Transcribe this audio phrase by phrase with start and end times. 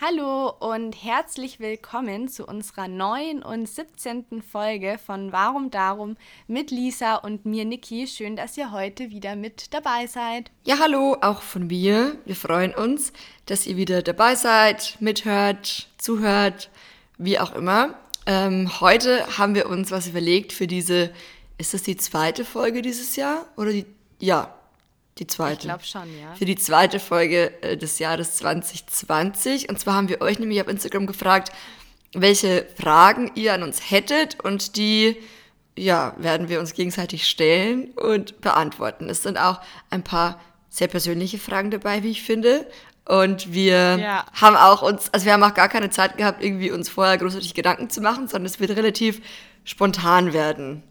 [0.00, 4.44] Hallo und herzlich willkommen zu unserer neuen und 17.
[4.48, 8.06] Folge von Warum Darum mit Lisa und mir Niki.
[8.06, 10.52] Schön, dass ihr heute wieder mit dabei seid.
[10.62, 12.16] Ja, hallo, auch von mir.
[12.26, 13.12] Wir freuen uns,
[13.46, 16.70] dass ihr wieder dabei seid, mithört, zuhört,
[17.16, 17.94] wie auch immer.
[18.24, 21.10] Ähm, heute haben wir uns was überlegt für diese,
[21.58, 23.46] ist das die zweite Folge dieses Jahr?
[23.56, 23.86] Oder die,
[24.20, 24.57] ja,
[25.18, 25.60] die zweite.
[25.60, 26.34] Ich glaube schon, ja.
[26.34, 29.68] Für die zweite Folge äh, des Jahres 2020.
[29.68, 31.52] Und zwar haben wir euch nämlich auf Instagram gefragt,
[32.14, 35.16] welche Fragen ihr an uns hättet und die
[35.76, 39.08] ja, werden wir uns gegenseitig stellen und beantworten.
[39.08, 42.66] Es sind auch ein paar sehr persönliche Fragen dabei, wie ich finde.
[43.04, 44.26] Und wir ja.
[44.34, 47.54] haben auch uns, also wir haben auch gar keine Zeit gehabt, irgendwie uns vorher großartig
[47.54, 49.22] Gedanken zu machen, sondern es wird relativ
[49.64, 50.82] spontan werden.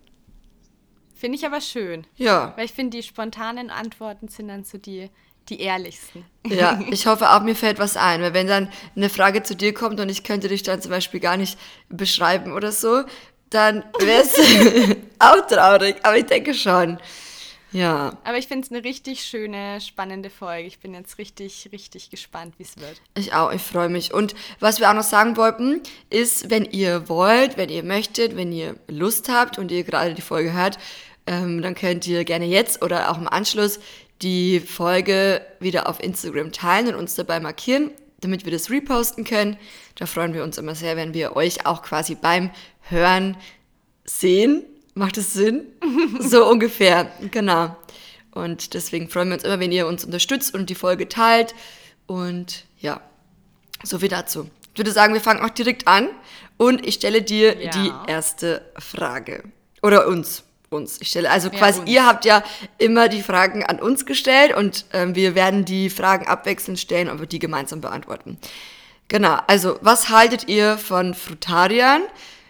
[1.18, 2.06] Finde ich aber schön.
[2.16, 2.54] Ja.
[2.56, 5.10] Weil ich finde, die spontanen Antworten sind dann so die,
[5.50, 6.26] die ehrlichsten.
[6.46, 8.22] Ja, ich hoffe auch, mir fällt was ein.
[8.22, 11.20] Weil wenn dann eine Frage zu dir kommt und ich könnte dich dann zum Beispiel
[11.20, 11.58] gar nicht
[11.90, 13.04] beschreiben oder so,
[13.50, 14.38] dann wäre es
[15.20, 15.96] auch traurig.
[16.04, 17.00] Aber ich denke schon.
[17.72, 18.18] Ja.
[18.24, 20.68] Aber ich finde es eine richtig schöne, spannende Folge.
[20.68, 23.02] Ich bin jetzt richtig, richtig gespannt, wie es wird.
[23.16, 24.14] Ich auch, ich freue mich.
[24.14, 28.52] Und was wir auch noch sagen wollten, ist, wenn ihr wollt, wenn ihr möchtet, wenn
[28.52, 30.78] ihr Lust habt und ihr gerade die Folge hört,
[31.28, 33.80] ähm, dann könnt ihr gerne jetzt oder auch im Anschluss
[34.22, 39.58] die Folge wieder auf Instagram teilen und uns dabei markieren, damit wir das reposten können.
[39.96, 42.50] Da freuen wir uns immer sehr, wenn wir euch auch quasi beim
[42.82, 43.38] Hören
[44.06, 44.64] sehen.
[44.96, 45.66] Macht es Sinn?
[46.20, 47.76] so ungefähr, genau.
[48.32, 51.54] Und deswegen freuen wir uns immer, wenn ihr uns unterstützt und die Folge teilt.
[52.08, 53.02] Und ja,
[53.84, 54.50] so viel dazu.
[54.74, 56.10] Ich würde sagen, wir fangen auch direkt an
[56.58, 57.72] und ich stelle dir ja.
[57.72, 59.44] die erste Frage.
[59.82, 61.00] Oder uns uns.
[61.02, 61.90] Ich stelle also quasi, uns.
[61.90, 62.44] ihr habt ja
[62.78, 67.20] immer die Fragen an uns gestellt und ähm, wir werden die Fragen abwechselnd stellen und
[67.20, 68.38] wir die gemeinsam beantworten.
[69.08, 72.02] Genau, also was haltet ihr von Frutariern?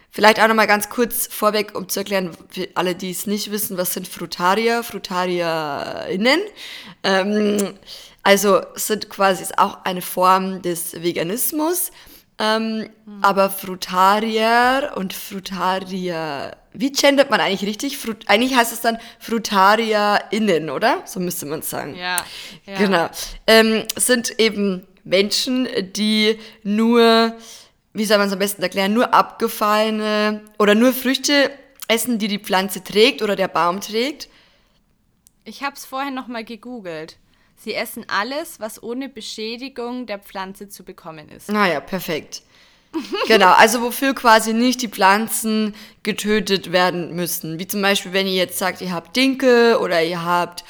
[0.10, 3.78] Vielleicht auch nochmal ganz kurz vorweg, um zu erklären, für alle, die es nicht wissen,
[3.78, 6.40] was sind Frutarier, FrutarierInnen?
[7.04, 7.76] Ähm,
[8.24, 11.92] also sind quasi ist auch eine Form des Veganismus.
[12.40, 13.24] Ähm, mhm.
[13.24, 17.98] Aber Frutarier und Frutarier, wie gendert man eigentlich richtig?
[17.98, 21.02] Frut, eigentlich heißt es dann FrutarierInnen, oder?
[21.06, 21.96] So müsste man sagen.
[21.96, 22.24] Ja.
[22.66, 22.78] ja.
[22.78, 23.10] Genau.
[23.48, 27.36] Ähm, sind eben Menschen, die nur,
[27.94, 31.52] wie soll man es am besten erklären, nur abgefallene oder nur Früchte
[31.88, 34.30] essen, die die Pflanze trägt oder der Baum trägt.
[35.46, 37.18] Ich habe es vorhin nochmal gegoogelt.
[37.56, 41.50] Sie essen alles, was ohne Beschädigung der Pflanze zu bekommen ist.
[41.50, 42.44] Naja, perfekt.
[43.28, 47.60] genau, also wofür quasi nicht die Pflanzen getötet werden müssen.
[47.60, 50.64] Wie zum Beispiel, wenn ihr jetzt sagt, ihr habt Dinkel oder ihr habt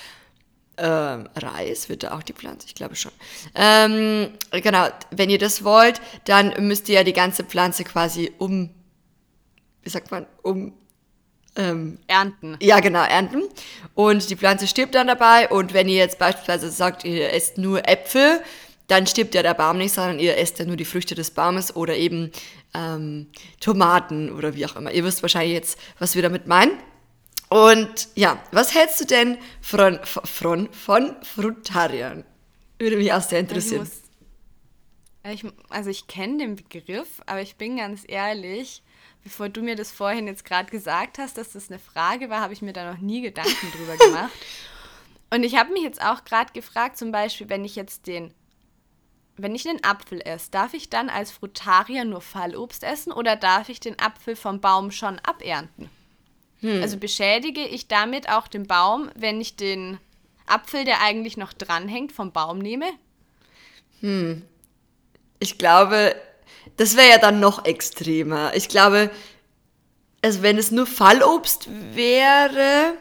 [0.78, 3.12] ähm, Reis, wird da auch die Pflanze, ich glaube schon.
[3.56, 8.70] Ähm, genau, wenn ihr das wollt, dann müsst ihr ja die ganze Pflanze quasi um,
[9.84, 10.74] wie sagt man, um
[11.56, 12.58] ähm, ernten.
[12.62, 13.44] Ja, genau, ernten.
[13.96, 15.50] Und die Pflanze stirbt dann dabei.
[15.50, 18.42] Und wenn ihr jetzt beispielsweise sagt, ihr esst nur Äpfel,
[18.88, 21.76] dann stirbt ja der Baum nicht, sondern ihr esst ja nur die Früchte des Baumes
[21.76, 22.32] oder eben
[22.74, 23.28] ähm,
[23.60, 24.92] Tomaten oder wie auch immer.
[24.92, 26.78] Ihr wisst wahrscheinlich jetzt, was wir damit meinen.
[27.50, 32.26] Und ja, was hältst du denn von, von, von Frutariern?
[32.80, 33.90] Würde mich auch sehr interessieren.
[35.24, 38.84] Ich muss, ich, also ich kenne den Begriff, aber ich bin ganz ehrlich,
[39.24, 42.54] bevor du mir das vorhin jetzt gerade gesagt hast, dass das eine Frage war, habe
[42.54, 44.32] ich mir da noch nie Gedanken drüber gemacht.
[45.30, 48.34] Und ich habe mich jetzt auch gerade gefragt, zum Beispiel, wenn ich jetzt den,
[49.38, 53.70] wenn ich einen Apfel esse, darf ich dann als Frutarier nur Fallobst essen oder darf
[53.70, 55.90] ich den Apfel vom Baum schon abernten?
[56.62, 56.82] Hm.
[56.82, 60.00] Also beschädige ich damit auch den Baum, wenn ich den
[60.48, 62.88] Apfel, der eigentlich noch dranhängt, vom Baum nehme?
[64.02, 64.44] Hm.
[65.40, 66.16] Ich glaube,
[66.78, 68.56] das wäre ja dann noch extremer.
[68.56, 69.12] Ich glaube,
[70.24, 72.94] also wenn es nur Fallobst wäre,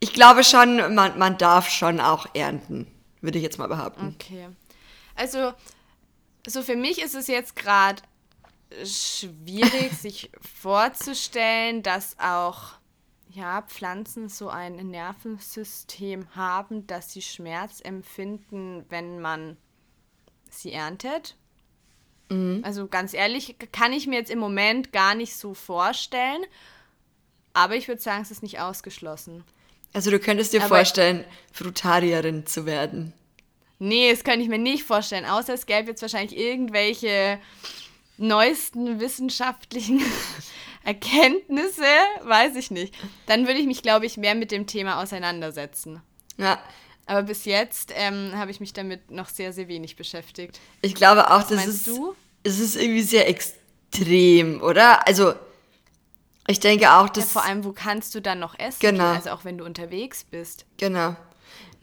[0.00, 2.86] ich glaube schon, man, man darf schon auch ernten,
[3.20, 4.16] würde ich jetzt mal behaupten.
[4.18, 4.48] Okay.
[5.14, 5.52] Also,
[6.46, 8.02] so für mich ist es jetzt gerade
[8.84, 12.74] schwierig, sich vorzustellen, dass auch
[13.30, 19.56] ja, Pflanzen so ein Nervensystem haben, dass sie Schmerz empfinden, wenn man
[20.50, 21.36] sie erntet.
[22.30, 22.60] Mhm.
[22.64, 26.42] Also ganz ehrlich, kann ich mir jetzt im Moment gar nicht so vorstellen.
[27.52, 29.44] Aber ich würde sagen, es ist nicht ausgeschlossen.
[29.92, 33.12] Also du könntest dir aber vorstellen, Frutarierin zu werden.
[33.78, 35.24] Nee, das könnte ich mir nicht vorstellen.
[35.24, 37.38] Außer es gäbe jetzt wahrscheinlich irgendwelche
[38.16, 40.00] neuesten wissenschaftlichen
[40.84, 41.82] Erkenntnisse,
[42.22, 42.94] weiß ich nicht.
[43.26, 46.00] Dann würde ich mich, glaube ich, mehr mit dem Thema auseinandersetzen.
[46.36, 46.58] Ja,
[47.06, 50.60] aber bis jetzt ähm, habe ich mich damit noch sehr, sehr wenig beschäftigt.
[50.82, 51.86] Ich glaube auch, Was das ist.
[51.86, 52.14] du?
[52.42, 55.06] es ist irgendwie sehr extrem, oder?
[55.06, 55.34] Also,
[56.46, 57.24] ich denke auch, dass.
[57.24, 58.78] Ja, vor allem, wo kannst du dann noch essen?
[58.80, 59.08] Genau.
[59.08, 60.66] Also auch wenn du unterwegs bist.
[60.78, 61.16] Genau.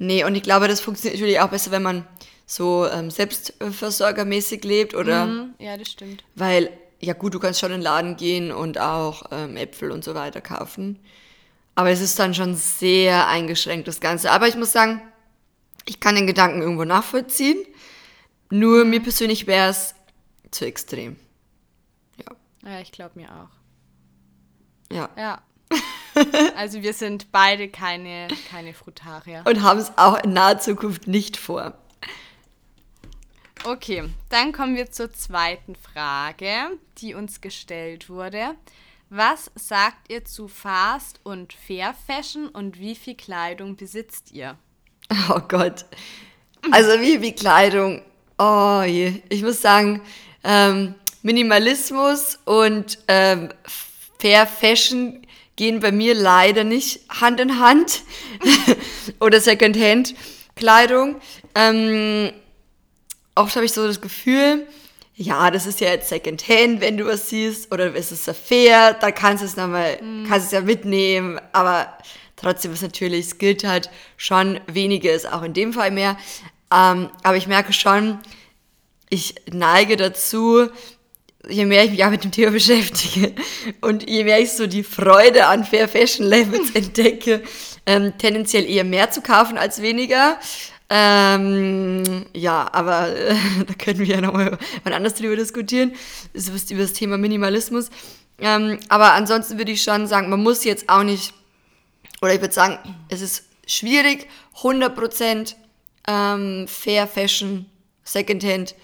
[0.03, 2.07] Nee, und ich glaube, das funktioniert natürlich auch besser, wenn man
[2.47, 5.27] so ähm, selbstversorgermäßig lebt oder.
[5.27, 6.23] Mhm, ja, das stimmt.
[6.33, 10.03] Weil, ja gut, du kannst schon in den Laden gehen und auch ähm, Äpfel und
[10.03, 10.97] so weiter kaufen.
[11.75, 14.31] Aber es ist dann schon sehr eingeschränkt, das Ganze.
[14.31, 15.03] Aber ich muss sagen,
[15.85, 17.63] ich kann den Gedanken irgendwo nachvollziehen.
[18.49, 19.93] Nur mir persönlich wäre es
[20.49, 21.15] zu extrem.
[22.17, 22.71] Ja.
[22.71, 24.95] Ja, ich glaube mir auch.
[24.95, 25.09] Ja.
[25.15, 25.43] Ja.
[26.55, 29.43] Also wir sind beide keine, keine Frutarier.
[29.45, 31.73] Und haben es auch in naher Zukunft nicht vor.
[33.63, 36.51] Okay, dann kommen wir zur zweiten Frage,
[36.97, 38.55] die uns gestellt wurde.
[39.09, 44.57] Was sagt ihr zu Fast und Fair Fashion und wie viel Kleidung besitzt ihr?
[45.29, 45.85] Oh Gott.
[46.71, 48.01] Also wie viel Kleidung.
[48.39, 49.21] Oh je.
[49.29, 50.01] Ich muss sagen,
[50.43, 53.49] ähm, Minimalismus und ähm,
[54.17, 55.25] Fair Fashion
[55.61, 58.01] gehen bei mir leider nicht Hand in Hand.
[59.19, 60.15] Oder Secondhand
[60.55, 61.21] Kleidung.
[61.53, 62.31] Ähm,
[63.35, 64.65] oft habe ich so das Gefühl,
[65.13, 68.95] ja, das ist ja jetzt Secondhand, wenn du was siehst, oder es ist ja fair,
[68.95, 71.95] da kannst du es nochmal, kannst es ja mitnehmen, aber
[72.37, 76.17] trotzdem ist natürlich, es gilt halt schon weniges, auch in dem Fall mehr.
[76.73, 78.17] Ähm, aber ich merke schon,
[79.09, 80.69] ich neige dazu,
[81.49, 83.33] je mehr ich mich auch mit dem Thema beschäftige
[83.81, 87.43] und je mehr ich so die Freude an Fair Fashion Levels entdecke,
[87.85, 90.37] ähm, tendenziell eher mehr zu kaufen als weniger.
[90.89, 93.33] Ähm, ja, aber äh,
[93.67, 95.93] da können wir ja nochmal wann anders drüber diskutieren.
[96.33, 97.89] Das ist über das Thema Minimalismus.
[98.39, 101.33] Ähm, aber ansonsten würde ich schon sagen, man muss jetzt auch nicht,
[102.21, 102.77] oder ich würde sagen,
[103.09, 104.27] es ist schwierig,
[104.61, 105.55] 100%
[106.07, 107.67] ähm, Fair Fashion,
[108.03, 108.75] Secondhand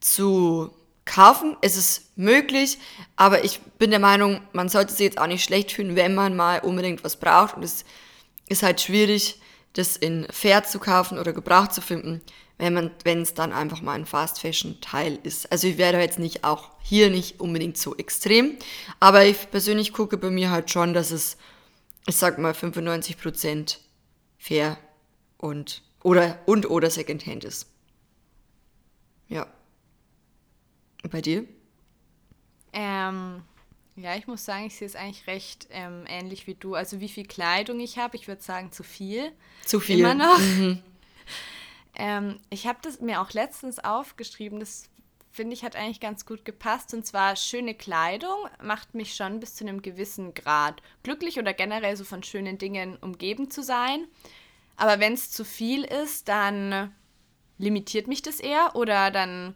[0.00, 0.70] zu
[1.10, 1.56] kaufen.
[1.60, 2.78] Es ist möglich,
[3.16, 6.36] aber ich bin der Meinung, man sollte sich jetzt auch nicht schlecht fühlen, wenn man
[6.36, 7.56] mal unbedingt was braucht.
[7.56, 7.84] Und es
[8.48, 9.40] ist halt schwierig,
[9.72, 12.20] das in fair zu kaufen oder gebraucht zu finden,
[12.58, 15.50] wenn es dann einfach mal ein Fast Fashion Teil ist.
[15.50, 18.56] Also ich werde jetzt nicht auch hier nicht unbedingt so extrem,
[18.98, 21.36] aber ich persönlich gucke bei mir halt schon, dass es,
[22.06, 23.78] ich sag mal 95%
[24.38, 24.78] fair
[25.38, 27.66] und oder und oder Secondhand ist.
[29.28, 29.46] Ja.
[31.08, 31.46] Bei dir?
[32.72, 33.42] Ähm,
[33.96, 36.74] ja, ich muss sagen, ich sehe es eigentlich recht ähm, ähnlich wie du.
[36.74, 39.32] Also wie viel Kleidung ich habe, ich würde sagen zu viel.
[39.64, 40.00] Zu viel.
[40.00, 40.40] Immer noch.
[41.96, 44.88] Ähm, ich habe das mir auch letztens aufgeschrieben, das
[45.32, 46.94] finde ich hat eigentlich ganz gut gepasst.
[46.94, 51.96] Und zwar schöne Kleidung macht mich schon bis zu einem gewissen Grad glücklich oder generell
[51.96, 54.06] so von schönen Dingen umgeben zu sein.
[54.76, 56.94] Aber wenn es zu viel ist, dann
[57.58, 59.54] limitiert mich das eher oder dann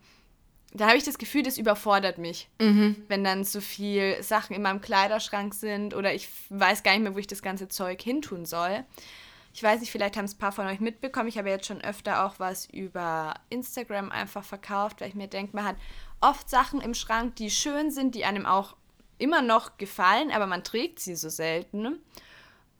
[0.74, 4.80] da habe ich das Gefühl, das überfordert mich, wenn dann so viel Sachen in meinem
[4.80, 8.84] Kleiderschrank sind oder ich weiß gar nicht mehr, wo ich das ganze Zeug hintun soll.
[9.54, 11.28] Ich weiß nicht, vielleicht haben es ein paar von euch mitbekommen.
[11.28, 15.54] Ich habe jetzt schon öfter auch was über Instagram einfach verkauft, weil ich mir denke,
[15.54, 15.76] man hat
[16.20, 18.74] oft Sachen im Schrank, die schön sind, die einem auch
[19.18, 22.00] immer noch gefallen, aber man trägt sie so selten.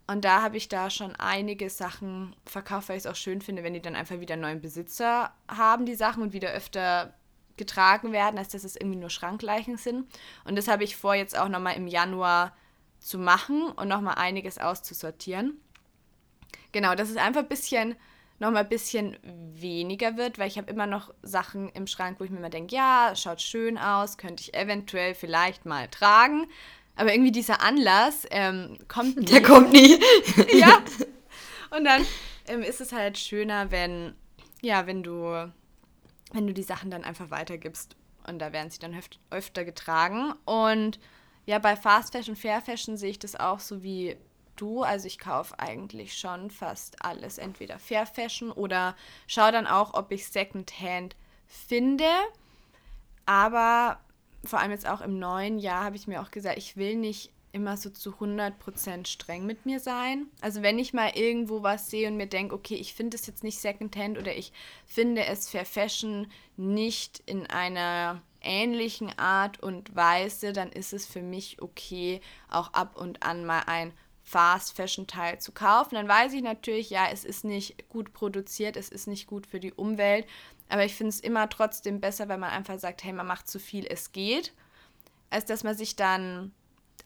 [0.08, 3.62] Und da habe ich da schon einige Sachen verkauft, weil ich es auch schön finde,
[3.62, 7.14] wenn die dann einfach wieder einen neuen Besitzer haben, die Sachen und wieder öfter
[7.56, 10.06] getragen werden, als dass es irgendwie nur Schrankleichen sind.
[10.44, 12.56] Und das habe ich vor, jetzt auch nochmal im Januar
[12.99, 15.61] zu machen und nochmal einiges auszusortieren.
[16.73, 17.96] Genau, dass es einfach ein bisschen,
[18.39, 19.17] nochmal ein bisschen
[19.55, 22.75] weniger wird, weil ich habe immer noch Sachen im Schrank, wo ich mir immer denke,
[22.75, 26.46] ja, schaut schön aus, könnte ich eventuell vielleicht mal tragen.
[26.96, 29.25] Aber irgendwie dieser Anlass ähm, kommt nie.
[29.25, 30.01] Der kommt nie.
[30.53, 30.82] ja.
[31.77, 32.05] Und dann
[32.46, 34.15] ähm, ist es halt schöner, wenn,
[34.63, 35.53] ja, wenn du,
[36.34, 37.96] wenn du die Sachen dann einfach weitergibst.
[38.26, 40.32] Und da werden sie dann öf öfter getragen.
[40.44, 40.98] Und
[41.46, 44.17] ja, bei Fast Fashion, Fair Fashion sehe ich das auch so wie
[44.56, 44.82] du.
[44.82, 50.10] Also ich kaufe eigentlich schon fast alles, entweder Fair Fashion oder schaue dann auch, ob
[50.10, 52.10] ich Secondhand finde.
[53.26, 54.00] Aber
[54.44, 57.31] vor allem jetzt auch im neuen Jahr habe ich mir auch gesagt, ich will nicht
[57.55, 60.27] immer so zu 100% streng mit mir sein.
[60.41, 63.44] Also wenn ich mal irgendwo was sehe und mir denke, okay, ich finde es jetzt
[63.44, 64.53] nicht Secondhand oder ich
[64.87, 71.23] finde es Fair Fashion nicht in einer ähnlichen Art und Weise, dann ist es für
[71.23, 72.20] mich okay,
[72.51, 73.93] auch ab und an mal ein
[74.25, 75.94] Fast Fashion Teil zu kaufen.
[75.94, 79.61] Dann weiß ich natürlich, ja, es ist nicht gut produziert, es ist nicht gut für
[79.61, 80.27] die Umwelt,
[80.69, 83.61] aber ich finde es immer trotzdem besser, wenn man einfach sagt, hey, man macht zu
[83.61, 84.53] viel, es geht,
[85.31, 86.53] als dass man sich dann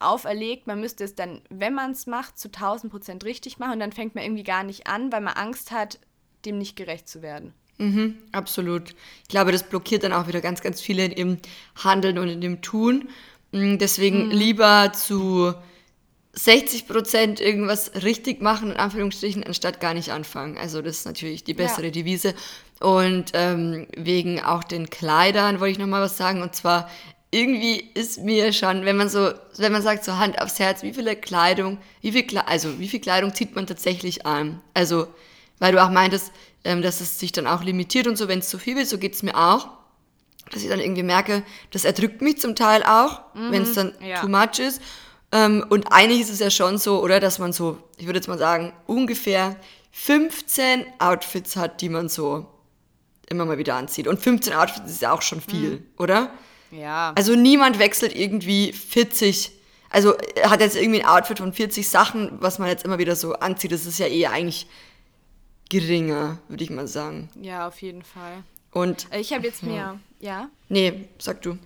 [0.00, 3.81] auferlegt, man müsste es dann, wenn man es macht, zu 1000 Prozent richtig machen und
[3.81, 5.99] dann fängt man irgendwie gar nicht an, weil man Angst hat,
[6.45, 7.52] dem nicht gerecht zu werden.
[7.78, 8.90] Mhm, absolut.
[9.23, 11.38] Ich glaube, das blockiert dann auch wieder ganz, ganz viele in ihrem
[11.83, 13.09] Handeln und in dem Tun.
[13.52, 14.31] Mm, Deswegen Mhm.
[14.33, 15.55] lieber zu
[16.33, 20.57] 60 Prozent irgendwas richtig machen, in Anführungsstrichen, anstatt gar nicht anfangen.
[20.59, 21.90] Also das ist natürlich die bessere Ja.
[21.90, 22.35] Devise.
[22.81, 26.43] Und ähm, wegen auch den Kleidern wollte ich nochmal was sagen.
[26.43, 26.88] Und zwar,
[27.30, 30.94] irgendwie ist mir schon, wenn man so, wenn man sagt, so Hand aufs Herz, wie
[30.94, 34.61] viele Kleidung, wie viel, Kle- also wie viel Kleidung zieht man tatsächlich an?
[34.73, 35.08] Also,
[35.58, 36.32] weil du auch meintest,
[36.64, 38.99] ähm, dass es sich dann auch limitiert und so, wenn es zu viel wird, so
[38.99, 39.68] geht es mir auch.
[40.50, 41.42] Dass ich dann irgendwie merke,
[41.73, 44.20] das erdrückt mich zum Teil auch, wenn es dann ja.
[44.23, 44.80] too much ist.
[45.30, 48.28] Ähm, und eigentlich ist es ja schon so, oder, dass man so, ich würde jetzt
[48.28, 49.56] mal sagen, ungefähr
[49.90, 52.47] 15 Outfits hat, die man so
[53.28, 54.06] immer mal wieder anzieht.
[54.08, 56.30] Und 15 Outfits ist ja auch schon viel, oder?
[56.70, 57.12] Ja.
[57.16, 59.52] Also niemand wechselt irgendwie 40,
[59.90, 63.16] also er hat jetzt irgendwie ein Outfit von 40 Sachen, was man jetzt immer wieder
[63.16, 63.72] so anzieht.
[63.72, 64.66] Das ist ja eher eigentlich
[65.70, 67.28] geringer, würde ich mal sagen.
[67.40, 68.42] ja, auf jeden Fall.
[68.72, 71.58] Und, Äh, Ich habe jetzt mir, ja, nee, sag du.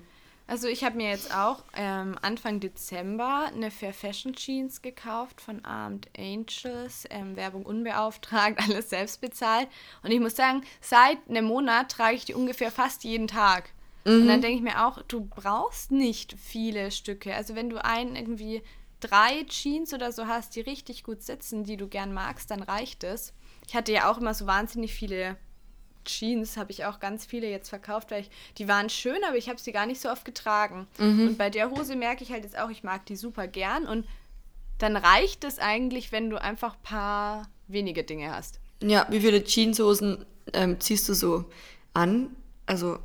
[0.46, 5.64] also ich habe mir jetzt auch ähm, Anfang Dezember eine Fair Fashion Jeans gekauft von
[5.64, 9.68] Armed Angels, ähm, Werbung unbeauftragt, alles selbst bezahlt.
[10.02, 13.70] Und ich muss sagen, seit einem Monat trage ich die ungefähr fast jeden Tag.
[14.04, 17.34] Und dann denke ich mir auch, du brauchst nicht viele Stücke.
[17.34, 18.62] Also wenn du ein irgendwie
[19.00, 23.04] drei Jeans oder so hast, die richtig gut sitzen, die du gern magst, dann reicht
[23.04, 23.32] es.
[23.66, 25.36] Ich hatte ja auch immer so wahnsinnig viele
[26.04, 29.48] Jeans, habe ich auch ganz viele jetzt verkauft, weil ich, die waren schön, aber ich
[29.48, 30.88] habe sie gar nicht so oft getragen.
[31.28, 34.06] Und bei der Hose merke ich halt jetzt auch, ich mag die super gern und
[34.78, 38.58] dann reicht es eigentlich, wenn du einfach ein paar wenige Dinge hast.
[38.82, 41.44] Ja, wie viele Jeanshosen ähm, ziehst du so
[41.94, 42.34] an?
[42.66, 42.98] Also,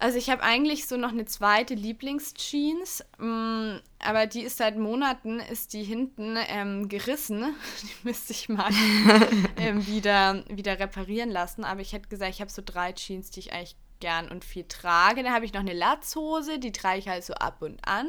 [0.00, 5.40] Also ich habe eigentlich so noch eine zweite Lieblingsjeans, mm, aber die ist seit Monaten,
[5.40, 7.54] ist die hinten ähm, gerissen.
[7.82, 8.70] Die müsste ich mal
[9.56, 11.64] ähm, wieder, wieder reparieren lassen.
[11.64, 14.64] Aber ich hätte gesagt, ich habe so drei Jeans, die ich eigentlich gern und viel
[14.64, 15.24] trage.
[15.24, 18.06] Dann habe ich noch eine Latzhose, die trage ich halt so ab und an.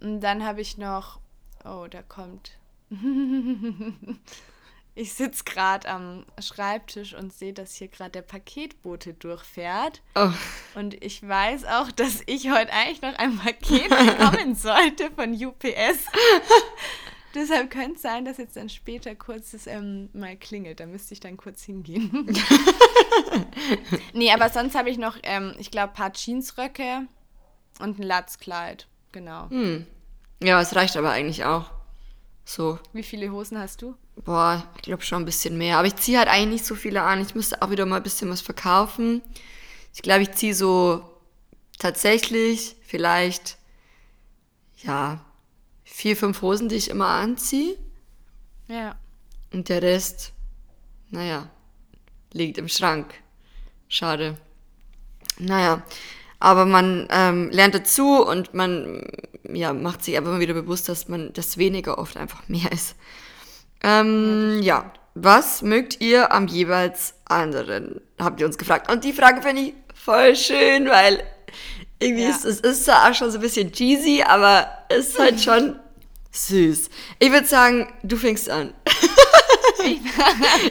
[0.00, 1.20] Und dann habe ich noch,
[1.64, 2.58] oh, da kommt.
[4.98, 10.00] Ich sitze gerade am Schreibtisch und sehe, dass hier gerade der Paketbote durchfährt.
[10.14, 10.30] oh,
[10.74, 16.06] Und ich weiß auch, dass ich heute eigentlich noch ein Paket bekommen sollte von UPS.
[17.34, 20.80] Deshalb könnte es sein, dass jetzt dann später kurz es ähm, mal klingelt.
[20.80, 22.34] Da müsste ich dann kurz hingehen.
[24.14, 27.06] nee, aber sonst habe ich noch, ähm, ich glaube, ein paar Jeansröcke
[27.80, 28.86] und ein Latzkleid.
[29.12, 29.50] Genau.
[30.42, 31.75] ja, es reicht aber eigentlich auch.
[32.48, 33.96] So, Wie viele Hosen hast du?
[34.24, 35.78] boah, ich glaube schon ein bisschen mehr.
[35.78, 37.20] Aber ich ziehe halt eigentlich nicht so viele an.
[37.20, 39.20] Ich müsste auch wieder mal ein bisschen was verkaufen.
[39.92, 41.04] Ich glaube, ich ziehe so
[41.78, 43.58] tatsächlich vielleicht,
[44.78, 45.24] ja,
[45.84, 47.76] vier, fünf Hosen, die ich immer anziehe.
[48.68, 48.96] Ja.
[49.52, 50.32] Und der Rest,
[51.10, 51.50] naja,
[52.32, 53.12] liegt im Schrank.
[53.88, 54.36] Schade.
[55.38, 55.82] Naja,
[56.38, 59.02] aber man ähm, lernt dazu und man
[59.52, 62.94] ja, macht sich aber immer wieder bewusst, dass man das weniger oft einfach mehr ist.
[63.82, 68.00] Ähm, ja, was mögt ihr am jeweils anderen?
[68.18, 68.90] Habt ihr uns gefragt.
[68.90, 71.22] Und die Frage finde ich voll schön, weil
[71.98, 72.30] irgendwie Ja.
[72.30, 75.76] ist es ist zwar auch schon so ein bisschen cheesy, aber es ist halt schon
[76.32, 76.90] süß.
[77.18, 78.74] Ich würde sagen, du fängst an.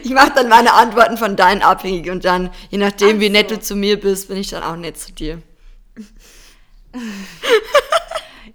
[0.04, 3.50] Ich mache dann meine Antworten von deinen abhängig und dann, je nachdem, Ach wie nett
[3.50, 3.56] so.
[3.56, 5.42] du zu mir bist, bin ich dann auch nett zu dir.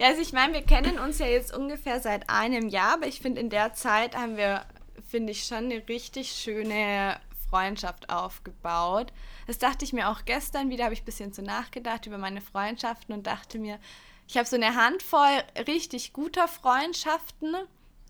[0.00, 3.20] Ja, also ich meine, wir kennen uns ja jetzt ungefähr seit einem Jahr, aber ich
[3.20, 4.64] finde, in der Zeit haben wir,
[5.06, 9.12] finde ich, schon eine richtig schöne Freundschaft aufgebaut.
[9.46, 12.40] Das dachte ich mir auch gestern wieder, habe ich ein bisschen so nachgedacht über meine
[12.40, 13.78] Freundschaften und dachte mir,
[14.26, 17.54] ich habe so eine Handvoll richtig guter Freundschaften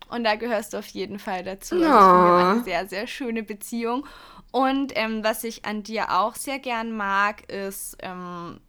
[0.07, 1.75] und da gehörst du auf jeden Fall dazu.
[1.75, 4.07] Also wir haben eine sehr, sehr schöne Beziehung.
[4.51, 8.61] Und ähm, was ich an dir auch sehr gern mag, ist, ähm,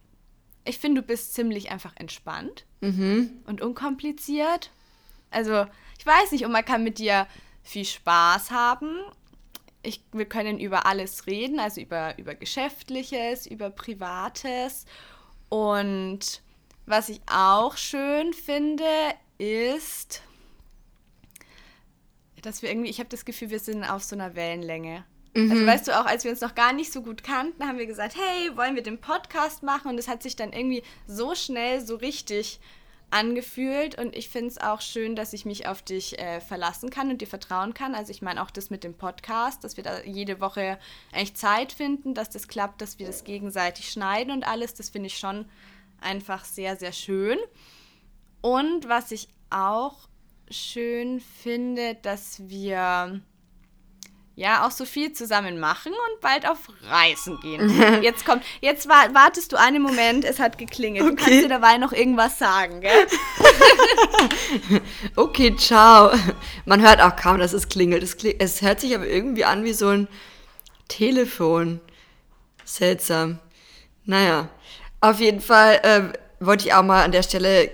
[0.65, 2.65] ich finde, du bist ziemlich einfach entspannt
[3.45, 4.71] und unkompliziert.
[5.31, 5.65] Also,
[5.97, 7.27] ich weiß nicht, und man kann mit dir
[7.63, 8.97] viel Spaß haben.
[9.81, 14.85] Ich, wir können über alles reden, also über, über Geschäftliches, über Privates.
[15.49, 16.41] Und
[16.85, 18.85] was ich auch schön finde,
[19.37, 20.21] ist,
[22.41, 25.05] dass wir irgendwie, ich habe das Gefühl, wir sind auf so einer Wellenlänge.
[25.35, 27.87] Also weißt du auch, als wir uns noch gar nicht so gut kannten, haben wir
[27.87, 29.89] gesagt, hey, wollen wir den Podcast machen?
[29.89, 32.59] Und es hat sich dann irgendwie so schnell, so richtig
[33.09, 33.97] angefühlt.
[33.97, 37.21] Und ich finde es auch schön, dass ich mich auf dich äh, verlassen kann und
[37.21, 37.95] dir vertrauen kann.
[37.95, 40.79] Also ich meine auch das mit dem Podcast, dass wir da jede Woche
[41.11, 44.73] echt Zeit finden, dass das klappt, dass wir das gegenseitig schneiden und alles.
[44.73, 45.45] Das finde ich schon
[46.01, 47.37] einfach sehr, sehr schön.
[48.41, 50.09] Und was ich auch
[50.49, 53.21] schön finde, dass wir
[54.35, 56.57] ja auch so viel zusammen machen und bald auf
[56.89, 57.69] Reisen gehen.
[58.01, 61.05] Jetzt kommt, jetzt wa wartest du einen Moment, es hat geklingelt.
[61.05, 63.07] Du kannst dir dabei noch irgendwas sagen, gell?
[65.15, 66.11] okay, ciao.
[66.65, 68.01] Man hört auch kaum, dass es klingelt.
[68.01, 70.07] Es, kling es hört sich aber irgendwie an wie so ein
[70.87, 71.79] Telefon.
[72.65, 73.39] Seltsam.
[74.05, 74.49] Naja,
[75.01, 77.69] auf jeden Fall äh, wollte ich auch mal an der Stelle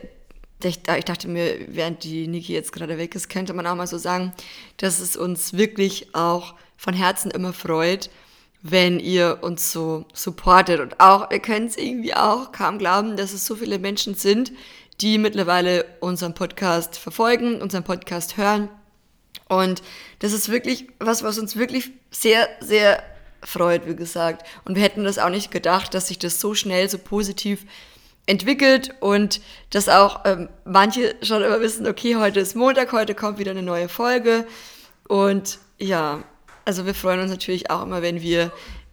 [0.63, 3.97] ich, dachte mir, während die Niki jetzt gerade weg ist, könnte man auch mal so
[3.97, 4.33] sagen,
[4.77, 8.09] dass es uns wirklich auch von Herzen immer freut,
[8.61, 10.81] wenn ihr uns so supportet.
[10.81, 14.51] Und auch, ihr könnt es irgendwie auch kaum glauben, dass es so viele Menschen sind,
[14.99, 18.69] die mittlerweile unseren Podcast verfolgen, unseren Podcast hören.
[19.47, 19.81] Und
[20.19, 23.01] das ist wirklich was, was uns wirklich sehr, sehr
[23.43, 24.45] freut, wie gesagt.
[24.65, 27.65] Und wir hätten das auch nicht gedacht, dass sich das so schnell, so positiv
[28.29, 33.39] entwickelt und dass auch ähm, manche schon immer wissen, okay, heute ist Montag, heute kommt
[33.39, 34.45] wieder eine neue Folge.
[35.07, 36.23] Und ja,
[36.63, 38.51] also wir freuen uns natürlich auch immer, wenn wir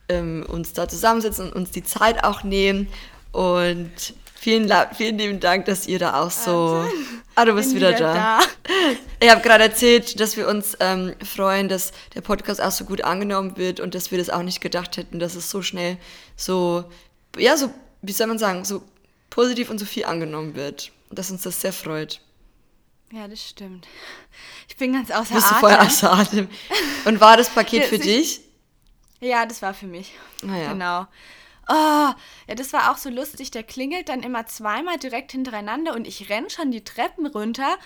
[0.09, 2.89] ähm, uns da zusammensitzen und uns die Zeit auch nehmen.
[3.33, 3.93] Und
[4.35, 6.83] vielen, vielen lieben Dank, dass ihr da auch so.
[7.35, 8.39] Ah, du bist wieder, wieder, da.
[8.39, 8.41] da.
[9.21, 13.03] Ich habe gerade erzählt, dass wir uns ähm, freuen, dass der Podcast auch so gut
[13.03, 15.99] angenommen wird und dass wir das auch nicht gedacht hätten, dass es so schnell
[16.37, 16.85] so,
[17.37, 18.83] ja, so, wie soll man sagen, so
[19.37, 20.93] positiv und so viel angenommen wird.
[21.11, 22.21] Dass uns das sehr freut.
[23.13, 23.87] Ja, das stimmt.
[24.67, 25.61] Ich bin ganz außer Bist Atem.
[25.61, 26.49] Du voll außer Atem.
[27.05, 28.41] Und war das Paket für dich?
[29.21, 30.15] Ja, das war für mich.
[30.43, 30.73] Ah, ja.
[30.73, 31.07] Genau.
[31.69, 32.15] Oh,
[32.49, 33.51] ja, das war auch so lustig.
[33.51, 37.77] Der klingelt dann immer zweimal direkt hintereinander und ich renn schon die Treppen runter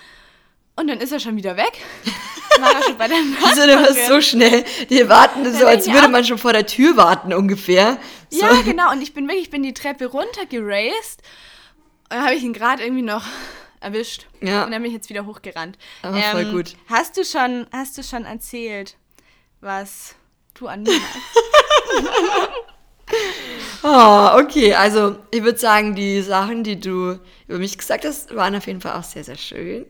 [0.75, 1.73] und dann ist er schon wieder weg.
[2.59, 4.65] War er schon bei der Wieso denn was so schnell?
[4.89, 7.97] Die warten so, als würde man schon vor der Tür warten ungefähr.
[8.29, 8.45] So.
[8.45, 8.91] Ja, genau.
[8.91, 11.21] Und ich bin wirklich, ich bin die Treppe runter geraced.
[12.09, 13.25] Und dann habe ich ihn gerade irgendwie noch
[13.79, 14.27] erwischt.
[14.41, 14.65] Ja.
[14.65, 15.77] Und dann bin ich jetzt wieder hochgerannt.
[16.01, 16.75] Aber ähm, voll gut.
[16.87, 18.97] Hast du schon, hast du schon erzählt,
[19.61, 20.15] was
[20.53, 21.99] du an mir hast?
[23.83, 24.75] oh, okay.
[24.75, 28.81] Also ich würde sagen, die Sachen, die du über mich gesagt hast, waren auf jeden
[28.81, 29.85] Fall auch sehr, sehr schön.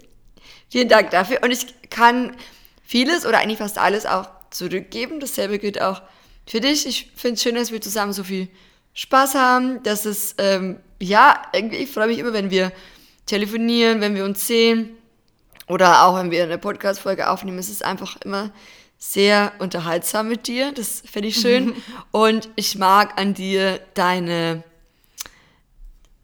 [0.72, 1.40] Vielen Dank dafür.
[1.44, 2.36] Und ich kann
[2.82, 5.20] vieles oder eigentlich fast alles auch zurückgeben.
[5.20, 6.02] Dasselbe gilt auch
[6.48, 6.88] für dich.
[6.88, 8.48] Ich finde es schön, dass wir zusammen so viel
[8.94, 9.84] Spaß haben.
[9.84, 12.72] Dass es, ähm, ja, irgendwie, ich freue mich immer, wenn wir
[13.26, 14.92] telefonieren, wenn wir uns sehen.
[15.68, 17.60] Oder auch wenn wir eine Podcast-Folge aufnehmen.
[17.60, 18.52] Es ist einfach immer
[18.98, 20.72] sehr unterhaltsam mit dir.
[20.72, 21.74] Das finde ich schön.
[22.12, 24.64] Und ich mag an dir deine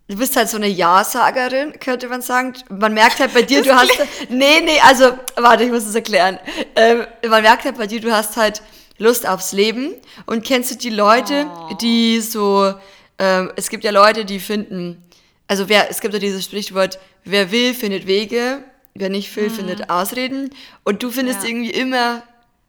[0.10, 2.54] Du bist halt so eine Ja-Sagerin, könnte man sagen.
[2.70, 4.10] Man merkt halt bei dir, das du hast.
[4.30, 6.40] Nee, nee, also, warte, ich muss es erklären.
[6.78, 8.62] Ähm, man merkt halt bei dir, du hast halt
[8.98, 9.94] Lust aufs Leben.
[10.26, 11.74] Und kennst du die Leute, oh.
[11.74, 12.74] die so.
[13.20, 15.04] Ähm, es gibt ja Leute, die finden.
[15.48, 18.64] Also, wer, es gibt ja dieses Sprichwort, wer will, findet Wege.
[18.94, 19.54] Wer nicht will, mhm.
[19.54, 20.52] findet Ausreden.
[20.86, 21.50] Und du findest ja.
[21.50, 22.24] irgendwie immer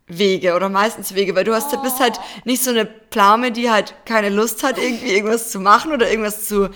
[0.09, 1.83] Wege oder meistens Wege, weil du hast, oh.
[1.83, 5.93] bist halt nicht so eine Pflaume, die halt keine Lust hat, irgendwie irgendwas zu machen
[5.93, 6.71] oder irgendwas zu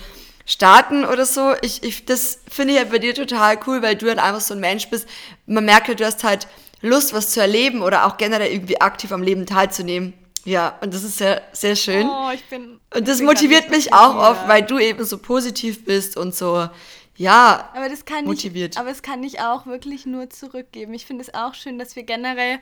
[0.45, 1.53] starten oder so.
[1.61, 4.53] Ich, ich, das finde ich halt bei dir total cool, weil du halt einfach so
[4.53, 5.07] ein Mensch bist.
[5.45, 6.47] Man merkt halt, du hast halt
[6.81, 10.13] Lust, was zu erleben oder auch generell irgendwie aktiv am Leben teilzunehmen.
[10.45, 12.05] Ja, und das ist sehr, sehr schön.
[12.07, 12.79] Oh, ich bin.
[12.93, 14.31] Und das motiviert mich auch wieder.
[14.31, 16.67] oft, weil du eben so positiv bist und so,
[17.15, 18.73] ja, aber das kann motiviert.
[18.73, 20.93] Ich, aber es kann ich auch wirklich nur zurückgeben.
[20.93, 22.59] Ich finde es auch schön, dass wir generell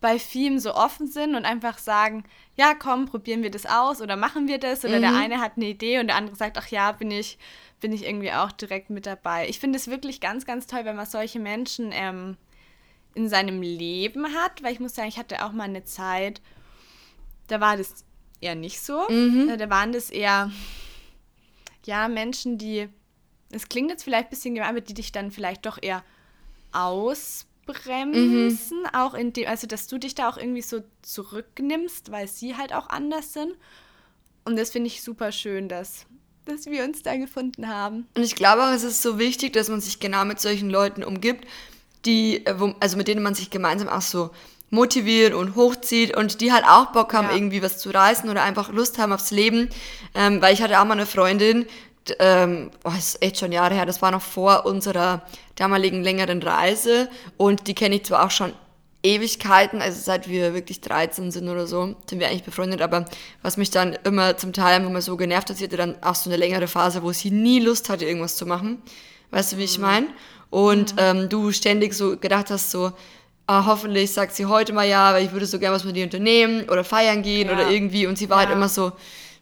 [0.00, 2.24] bei vielem so offen sind und einfach sagen,
[2.56, 5.02] ja, komm, probieren wir das aus oder machen wir das oder mhm.
[5.02, 7.38] der eine hat eine Idee und der andere sagt, ach ja, bin ich,
[7.80, 9.48] bin ich irgendwie auch direkt mit dabei.
[9.48, 12.36] Ich finde es wirklich ganz, ganz toll, wenn man solche Menschen ähm,
[13.14, 16.42] in seinem Leben hat, weil ich muss sagen, ich hatte auch mal eine Zeit,
[17.46, 18.04] da war das
[18.40, 19.08] eher nicht so.
[19.08, 19.48] Mhm.
[19.48, 20.50] Äh, da waren das eher,
[21.86, 22.88] ja, Menschen, die,
[23.50, 26.04] es klingt jetzt vielleicht ein bisschen gemein, aber die dich dann vielleicht doch eher
[26.72, 28.86] aus bremsen, mhm.
[28.92, 32.72] auch in dem, also dass du dich da auch irgendwie so zurücknimmst, weil sie halt
[32.72, 33.54] auch anders sind.
[34.44, 36.06] Und das finde ich super schön, dass,
[36.44, 38.06] dass wir uns da gefunden haben.
[38.14, 41.02] Und ich glaube auch, es ist so wichtig, dass man sich genau mit solchen Leuten
[41.02, 41.46] umgibt,
[42.04, 44.30] die, äh, wo, also mit denen man sich gemeinsam auch so
[44.70, 47.34] motiviert und hochzieht und die halt auch Bock haben, ja.
[47.34, 49.68] irgendwie was zu reißen oder einfach Lust haben aufs Leben.
[50.14, 51.66] Ähm, weil ich hatte auch mal eine Freundin,
[52.18, 55.22] ähm, oh, ist echt schon Jahre her, das war noch vor unserer
[55.56, 58.52] damaligen längeren Reise und die kenne ich zwar auch schon
[59.02, 63.04] Ewigkeiten, also seit wir wirklich 13 sind oder so, sind wir eigentlich befreundet, aber
[63.42, 66.28] was mich dann immer zum Teil immer so genervt hat, sie hatte dann auch so
[66.28, 68.82] eine längere Phase, wo sie nie Lust hatte, irgendwas zu machen.
[69.30, 69.84] Weißt du, wie ich mhm.
[69.84, 70.06] meine?
[70.50, 70.98] Und mhm.
[70.98, 72.92] ähm, du ständig so gedacht hast, so,
[73.46, 76.04] ah, hoffentlich sagt sie heute mal ja, weil ich würde so gerne was mit ihr
[76.04, 77.54] unternehmen oder feiern gehen ja.
[77.54, 78.06] oder irgendwie.
[78.06, 78.54] Und sie war halt ja.
[78.54, 78.92] halt immer so,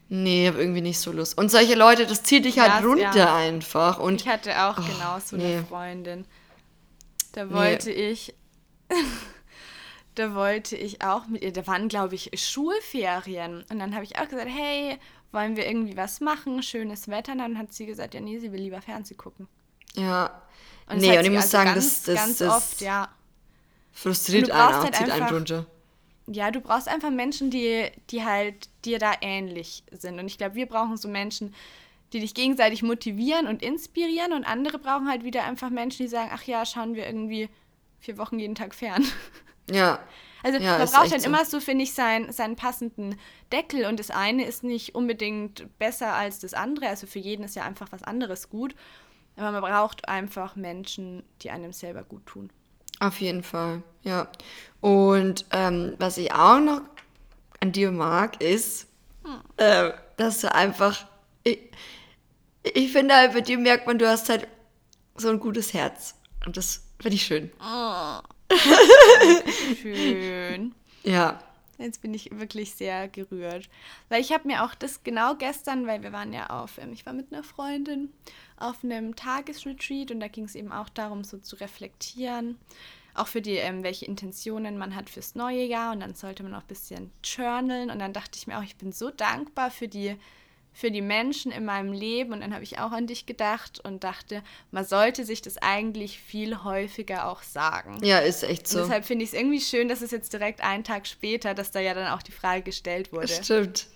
[0.09, 1.39] Nee, hab irgendwie nicht so Lust.
[1.39, 3.37] Und solche Leute, das zieht dich halt das, runter ja.
[3.37, 3.99] einfach.
[3.99, 5.57] Und ich hatte auch oh, genau so nee.
[5.57, 6.27] eine Freundin.
[7.33, 8.11] Da wollte nee.
[8.11, 8.35] ich.
[10.15, 13.65] da wollte ich auch mit ihr, da waren, glaube ich, Schulferien.
[13.71, 14.99] Und dann habe ich auch gesagt, hey,
[15.33, 17.33] wollen wir irgendwie was machen, schönes Wetter?
[17.33, 19.49] Und dann hat sie gesagt, ja, nee, sie will lieber Fernsehen gucken.
[19.95, 20.43] Ja.
[20.87, 23.09] Und nee, und ich muss also sagen, ganz, das, das, ganz das oft, ja.
[23.93, 25.67] frustriert einen auch, halt zieht einen runter.
[26.27, 30.19] Ja, du brauchst einfach Menschen, die, die halt dir da ähnlich sind.
[30.19, 31.55] Und ich glaube, wir brauchen so Menschen,
[32.13, 34.33] die dich gegenseitig motivieren und inspirieren.
[34.33, 37.49] Und andere brauchen halt wieder einfach Menschen, die sagen, ach ja, schauen wir irgendwie
[37.99, 39.05] vier Wochen jeden Tag fern.
[39.71, 39.99] Ja.
[40.43, 41.27] Also ja, man braucht dann so.
[41.27, 43.19] immer so, finde ich, sein, seinen passenden
[43.51, 46.89] Deckel und das eine ist nicht unbedingt besser als das andere.
[46.89, 48.75] Also für jeden ist ja einfach was anderes gut.
[49.37, 52.51] Aber man braucht einfach Menschen, die einem selber gut tun.
[53.05, 54.29] Auf jeden Fall, ja.
[54.81, 56.81] Und ähm, was ich auch noch
[57.61, 58.87] an dir mag, ist,
[59.25, 59.41] hm.
[59.59, 61.07] äh, dass du einfach.
[61.43, 61.59] Ich,
[62.63, 64.49] ich finde halt, bei dir merkt man, du hast halt
[65.17, 66.15] so ein gutes Herz.
[66.47, 67.53] Und das finde ich schön.
[67.61, 68.21] Oh.
[69.83, 70.75] Schön.
[71.07, 71.39] Ja.
[71.77, 73.69] Jetzt bin ich wirklich sehr gerührt.
[74.09, 77.05] Weil ich habe mir auch das genau gestern, weil wir waren ja auf, ähm, ich
[77.05, 78.11] war mit einer Freundin
[78.57, 82.59] auf einem Tagesretreat und da ging es eben auch darum, so zu reflektieren.
[83.15, 86.55] Auch für die, ähm, welche Intentionen man hat fürs neue Jahr und dann sollte man
[86.55, 89.89] auch ein bisschen journalen und dann dachte ich mir auch, ich bin so dankbar für
[89.89, 90.17] die
[90.75, 92.33] für die Menschen in meinem Leben.
[92.33, 96.19] Und dann habe ich auch an dich gedacht und dachte, man sollte sich das eigentlich
[96.19, 97.99] viel häufiger auch sagen.
[98.03, 98.79] Ja, ist echt so.
[98.79, 101.71] Und deshalb finde ich es irgendwie schön, dass es jetzt direkt einen Tag später, dass
[101.71, 103.29] da ja dann auch die Frage gestellt wurde.
[103.29, 103.87] Stimmt.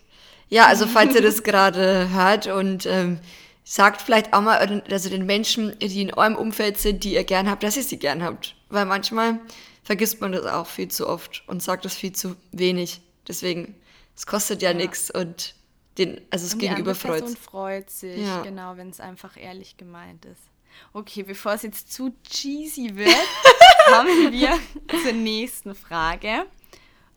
[0.48, 3.18] Ja, also falls ihr das gerade hört und ähm,
[3.70, 7.50] sagt vielleicht auch mal also den Menschen, die in eurem Umfeld sind, die ihr gern
[7.50, 8.56] habt, dass ihr sie gern habt.
[8.70, 9.40] Weil manchmal
[9.82, 13.02] vergisst man das auch viel zu oft und sagt das viel zu wenig.
[13.28, 13.74] Deswegen,
[14.16, 14.76] es kostet ja, ja.
[14.76, 15.54] nichts und
[15.98, 17.38] den, also das Gegenüber freut sich.
[17.38, 18.40] freut sich, ja.
[18.40, 20.40] genau, wenn es einfach ehrlich gemeint ist.
[20.94, 23.14] Okay, bevor es jetzt zu cheesy wird,
[23.86, 24.58] kommen wir
[25.02, 26.46] zur nächsten Frage.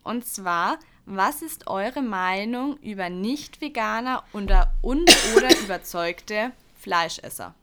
[0.03, 0.79] Und zwar,
[1.15, 7.53] was ist eure Meinung über Nicht-Veganer oder und oder überzeugte Fleischesser?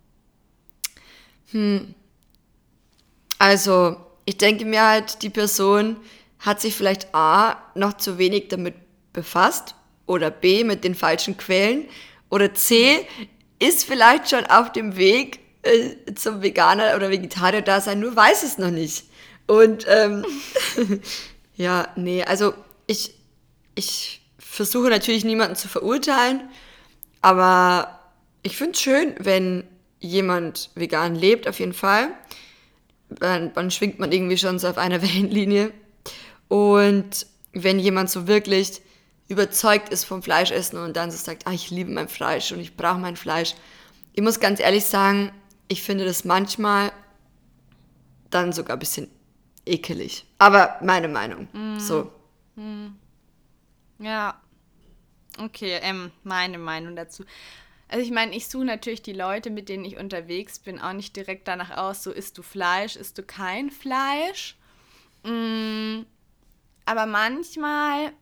[1.50, 1.94] Hm.
[3.38, 5.96] Also, ich denke mir halt, die Person
[6.40, 8.74] hat sich vielleicht A noch zu wenig damit
[9.12, 9.74] befasst
[10.06, 11.88] oder B mit den falschen Quellen
[12.30, 13.06] oder C
[13.58, 18.42] ist vielleicht schon auf dem Weg äh, zum Veganer oder Vegetarier da sein, nur weiß
[18.42, 19.06] es noch nicht.
[19.46, 20.24] Und ähm,
[21.56, 22.54] ja, nee, also
[22.87, 23.14] ich,
[23.78, 26.48] ich versuche natürlich niemanden zu verurteilen,
[27.22, 28.00] aber
[28.42, 29.62] ich finde es schön, wenn
[30.00, 32.08] jemand vegan lebt, auf jeden Fall.
[33.08, 35.72] Dann, dann schwingt man irgendwie schon so auf einer Wellenlinie.
[36.48, 38.82] Und wenn jemand so wirklich
[39.28, 42.76] überzeugt ist vom Fleischessen und dann so sagt, ah, ich liebe mein Fleisch und ich
[42.76, 43.54] brauche mein Fleisch.
[44.12, 45.30] Ich muss ganz ehrlich sagen,
[45.68, 46.90] ich finde das manchmal
[48.30, 49.08] dann sogar ein bisschen
[49.66, 50.24] ekelig.
[50.38, 51.48] Aber meine Meinung.
[51.52, 51.78] Mm.
[51.78, 52.10] So.
[52.56, 52.88] Mm.
[53.98, 54.40] Ja.
[55.38, 57.24] Okay, ähm, meine Meinung dazu.
[57.88, 61.16] Also ich meine, ich suche natürlich die Leute, mit denen ich unterwegs bin, auch nicht
[61.16, 64.56] direkt danach aus, so isst du Fleisch, isst du kein Fleisch.
[65.24, 66.02] Mm,
[66.84, 68.12] aber manchmal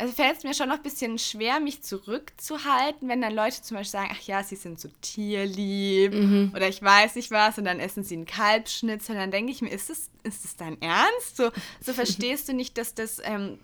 [0.00, 3.76] also fällt es mir schon noch ein bisschen schwer, mich zurückzuhalten, wenn dann Leute zum
[3.76, 6.52] Beispiel sagen, ach ja, sie sind so tierlieb mhm.
[6.56, 9.68] oder ich weiß nicht was und dann essen sie einen Kalbschnitzel dann denke ich mir,
[9.68, 11.36] ist das, ist das dein Ernst?
[11.36, 11.50] So,
[11.82, 13.58] so verstehst du nicht, dass das, ähm,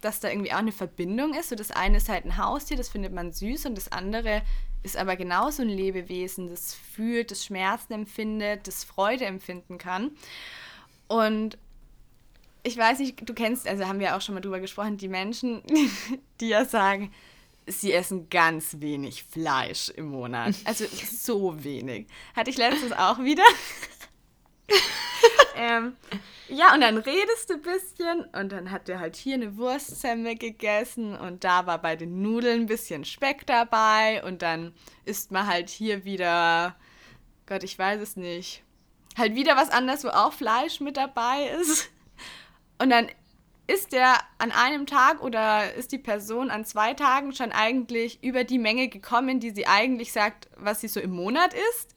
[0.00, 1.50] dass da irgendwie auch eine Verbindung ist.
[1.50, 4.42] So das eine ist halt ein Haustier, das findet man süß und das andere
[4.82, 10.12] ist aber genauso ein Lebewesen, das fühlt, das Schmerzen empfindet, das Freude empfinden kann.
[11.06, 11.58] Und
[12.62, 15.62] ich weiß nicht, du kennst, also haben wir auch schon mal drüber gesprochen, die Menschen,
[16.40, 17.12] die ja sagen,
[17.66, 20.54] sie essen ganz wenig Fleisch im Monat.
[20.64, 22.06] Also so wenig.
[22.34, 23.42] Hatte ich letztens auch wieder.
[25.56, 25.96] ähm,
[26.48, 30.36] ja, und dann redest du ein bisschen und dann hat er halt hier eine Wurstsemmel
[30.36, 35.46] gegessen und da war bei den Nudeln ein bisschen Speck dabei und dann isst man
[35.46, 36.76] halt hier wieder,
[37.46, 38.64] Gott, ich weiß es nicht,
[39.16, 41.90] halt wieder was anderes, wo auch Fleisch mit dabei ist.
[42.78, 43.08] Und dann
[43.66, 48.42] ist der an einem Tag oder ist die Person an zwei Tagen schon eigentlich über
[48.42, 51.94] die Menge gekommen, die sie eigentlich sagt, was sie so im Monat isst?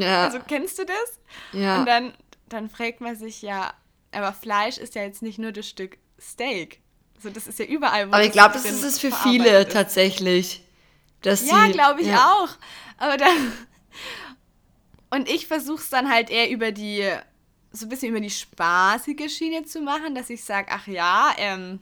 [0.00, 0.24] Ja.
[0.24, 1.18] Also kennst du das?
[1.52, 1.80] Ja.
[1.80, 2.14] Und dann,
[2.48, 3.74] dann fragt man sich ja,
[4.12, 6.80] aber Fleisch ist ja jetzt nicht nur das Stück Steak.
[7.16, 8.04] Also das ist ja überall.
[8.04, 9.72] aber ich glaube, das ist es für viele ist.
[9.72, 10.62] tatsächlich.
[11.22, 12.32] Dass ja, glaube ich ja.
[12.32, 12.50] auch.
[12.98, 13.52] Aber dann.
[15.10, 17.08] Und ich versuche es dann halt eher über die
[17.76, 21.80] so ein bisschen über die spaßige Schiene zu machen, dass ich sage, ach ja, ähm,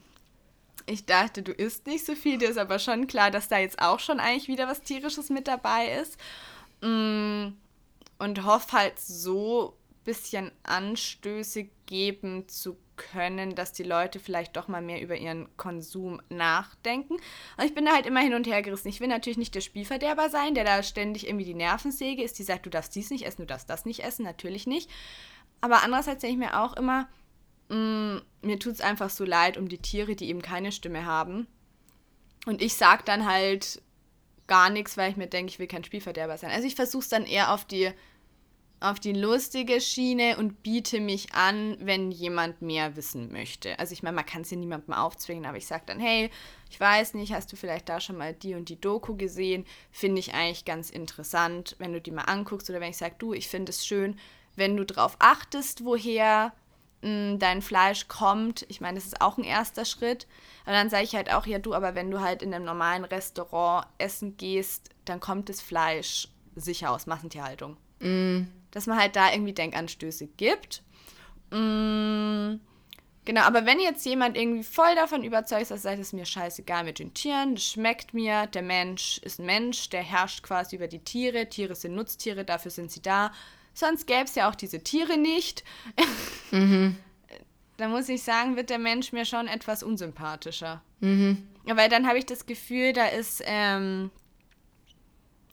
[0.85, 3.79] ich dachte, du isst nicht so viel, dir ist aber schon klar, dass da jetzt
[3.79, 6.17] auch schon eigentlich wieder was Tierisches mit dabei ist.
[6.81, 7.53] Mm,
[8.17, 14.81] und hoffe halt so bisschen Anstöße geben zu können, dass die Leute vielleicht doch mal
[14.81, 17.15] mehr über ihren Konsum nachdenken.
[17.57, 18.87] Und ich bin da halt immer hin und her gerissen.
[18.87, 22.43] Ich will natürlich nicht der Spielverderber sein, der da ständig irgendwie die Nervensäge ist, die
[22.43, 24.89] sagt, du darfst dies nicht essen, du darfst das nicht essen, natürlich nicht.
[25.59, 27.09] Aber andererseits denke ich mir auch immer,
[27.69, 31.05] mh, mm, mir tut es einfach so leid um die Tiere, die eben keine Stimme
[31.05, 31.47] haben.
[32.45, 33.81] Und ich sage dann halt
[34.47, 36.51] gar nichts, weil ich mir denke, ich will kein Spielverderber sein.
[36.51, 37.91] Also ich versuche es dann eher auf die
[38.79, 43.79] auf die lustige Schiene und biete mich an, wenn jemand mehr wissen möchte.
[43.79, 46.29] Also ich meine, man kann es ja niemandem aufzwingen, aber ich sage dann, hey,
[46.69, 49.65] ich weiß nicht, hast du vielleicht da schon mal die und die Doku gesehen?
[49.91, 53.33] Finde ich eigentlich ganz interessant, wenn du die mal anguckst oder wenn ich sage, du,
[53.33, 54.19] ich finde es schön,
[54.55, 56.53] wenn du darauf achtest, woher
[57.39, 58.65] dein Fleisch kommt.
[58.69, 60.27] Ich meine, das ist auch ein erster Schritt.
[60.65, 63.05] Und dann sage ich halt auch, ja du, aber wenn du halt in einem normalen
[63.05, 67.77] Restaurant essen gehst, dann kommt das Fleisch sicher aus Massentierhaltung.
[67.99, 68.43] Mm
[68.75, 70.83] dass man halt da irgendwie Denkanstöße gibt.
[71.49, 72.55] Mm,
[73.23, 76.83] genau, aber wenn jetzt jemand irgendwie voll davon überzeugt ist, dass sagt, es mir scheißegal
[76.83, 80.89] mit den Tieren, das schmeckt mir, der Mensch ist ein Mensch, der herrscht quasi über
[80.89, 83.31] die Tiere, Tiere sind Nutztiere, dafür sind sie da.
[83.75, 85.63] Sonst gäbe es ja auch diese Tiere nicht.
[86.51, 86.97] Mhm.
[87.77, 90.81] Da muss ich sagen, wird der Mensch mir schon etwas unsympathischer.
[91.01, 91.45] Mhm.
[91.65, 94.11] Weil dann habe ich das Gefühl, da ist ähm,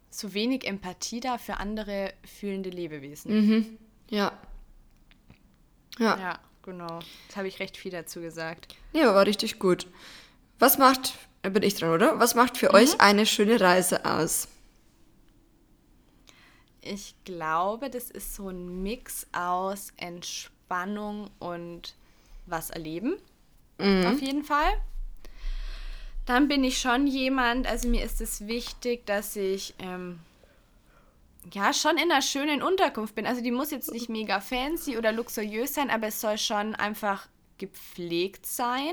[0.09, 3.35] so wenig Empathie da für andere fühlende Lebewesen.
[3.35, 3.79] Mhm.
[4.09, 4.39] Ja.
[5.99, 6.17] Ja.
[6.17, 7.01] Ja, genau.
[7.27, 8.77] Das habe ich recht viel dazu gesagt.
[8.93, 9.89] Ja, war richtig gut.
[10.61, 12.21] Was macht, bin ich dran, oder?
[12.21, 12.77] Was macht für mhm.
[12.77, 14.47] euch eine schöne Reise aus?
[16.83, 21.95] Ich glaube, das ist so ein Mix aus Entspannung und
[22.47, 23.17] was erleben.
[23.79, 24.07] Mhm.
[24.07, 24.73] Auf jeden Fall
[26.27, 30.21] dann bin ich schon jemand, also mir ist es wichtig, dass ich ähm,
[31.53, 33.27] ja schon in einer schönen Unterkunft bin.
[33.27, 37.27] Also die muss jetzt nicht mega fancy oder luxuriös sein, aber es soll schon einfach
[37.59, 38.93] gepflegt sein.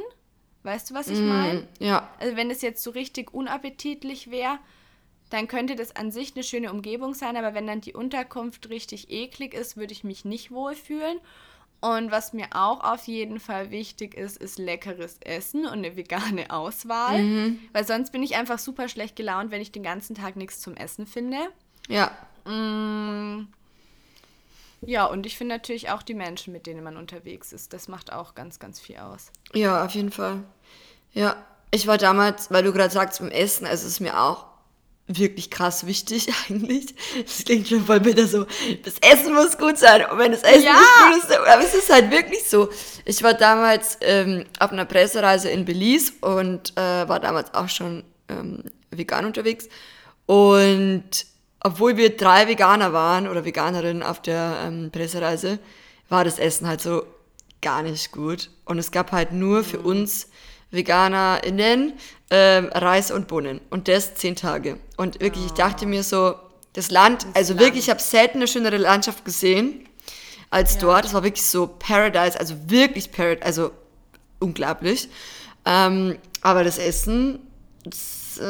[0.63, 1.67] Weißt du, was ich mm, meine?
[1.79, 2.09] Ja.
[2.19, 4.57] Also wenn es jetzt so richtig unappetitlich wäre,
[5.29, 9.11] dann könnte das an sich eine schöne Umgebung sein, aber wenn dann die Unterkunft richtig
[9.11, 11.19] eklig ist, würde ich mich nicht wohlfühlen.
[11.81, 16.49] Und was mir auch auf jeden Fall wichtig ist, ist leckeres Essen und eine vegane
[16.49, 17.23] Auswahl.
[17.23, 17.59] Mhm.
[17.71, 20.75] Weil sonst bin ich einfach super schlecht gelaunt, wenn ich den ganzen Tag nichts zum
[20.75, 21.37] Essen finde.
[21.87, 22.11] Ja.
[22.45, 23.47] Mm.
[24.81, 27.73] Ja, und ich finde natürlich auch die Menschen, mit denen man unterwegs ist.
[27.73, 29.31] Das macht auch ganz, ganz viel aus.
[29.53, 30.43] Ja, auf jeden Fall.
[31.13, 31.45] Ja.
[31.71, 34.48] Ich war damals, weil du gerade sagst, beim Essen, also es ist mir auch
[35.09, 36.95] wirklich krass wichtig eigentlich.
[37.25, 38.45] Das klingt schon voll bitter so,
[38.83, 40.05] das Essen muss gut sein.
[40.09, 40.73] Und wenn das Essen ja.
[40.73, 42.69] nicht gut ist, aber es ist halt wirklich so.
[43.05, 48.03] Ich war damals ähm, auf einer Pressereise in Belize und äh, war damals auch schon
[48.29, 49.67] ähm, vegan unterwegs.
[50.25, 51.25] Und
[51.61, 55.59] obwohl wir drei Veganer waren oder Veganerinnen auf der ähm, Pressereise,
[56.07, 57.03] war das Essen halt so
[57.61, 58.49] gar nicht gut.
[58.65, 59.85] Und es gab halt nur für mhm.
[59.85, 60.29] uns
[60.71, 61.93] VeganerInnen
[62.29, 63.61] ähm, Reis und Bohnen.
[63.69, 64.77] Und das zehn Tage.
[64.97, 66.35] Und wirklich, ich dachte mir so,
[66.73, 67.65] das Land, das also Land.
[67.65, 69.87] wirklich, ich habe selten eine schönere Landschaft gesehen
[70.49, 70.81] als ja.
[70.81, 71.05] dort.
[71.05, 73.71] Das war wirklich so Paradise, also wirklich Paradise, also
[74.39, 75.09] unglaublich.
[75.65, 77.39] Ähm, aber das Essen,
[77.83, 78.43] das, äh,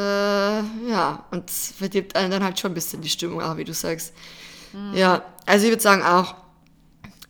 [0.89, 4.13] ja, und verdirbt einen dann halt schon ein bisschen die Stimmung, auch wie du sagst.
[4.73, 4.93] Mhm.
[4.93, 6.35] Ja, also ich würde sagen auch,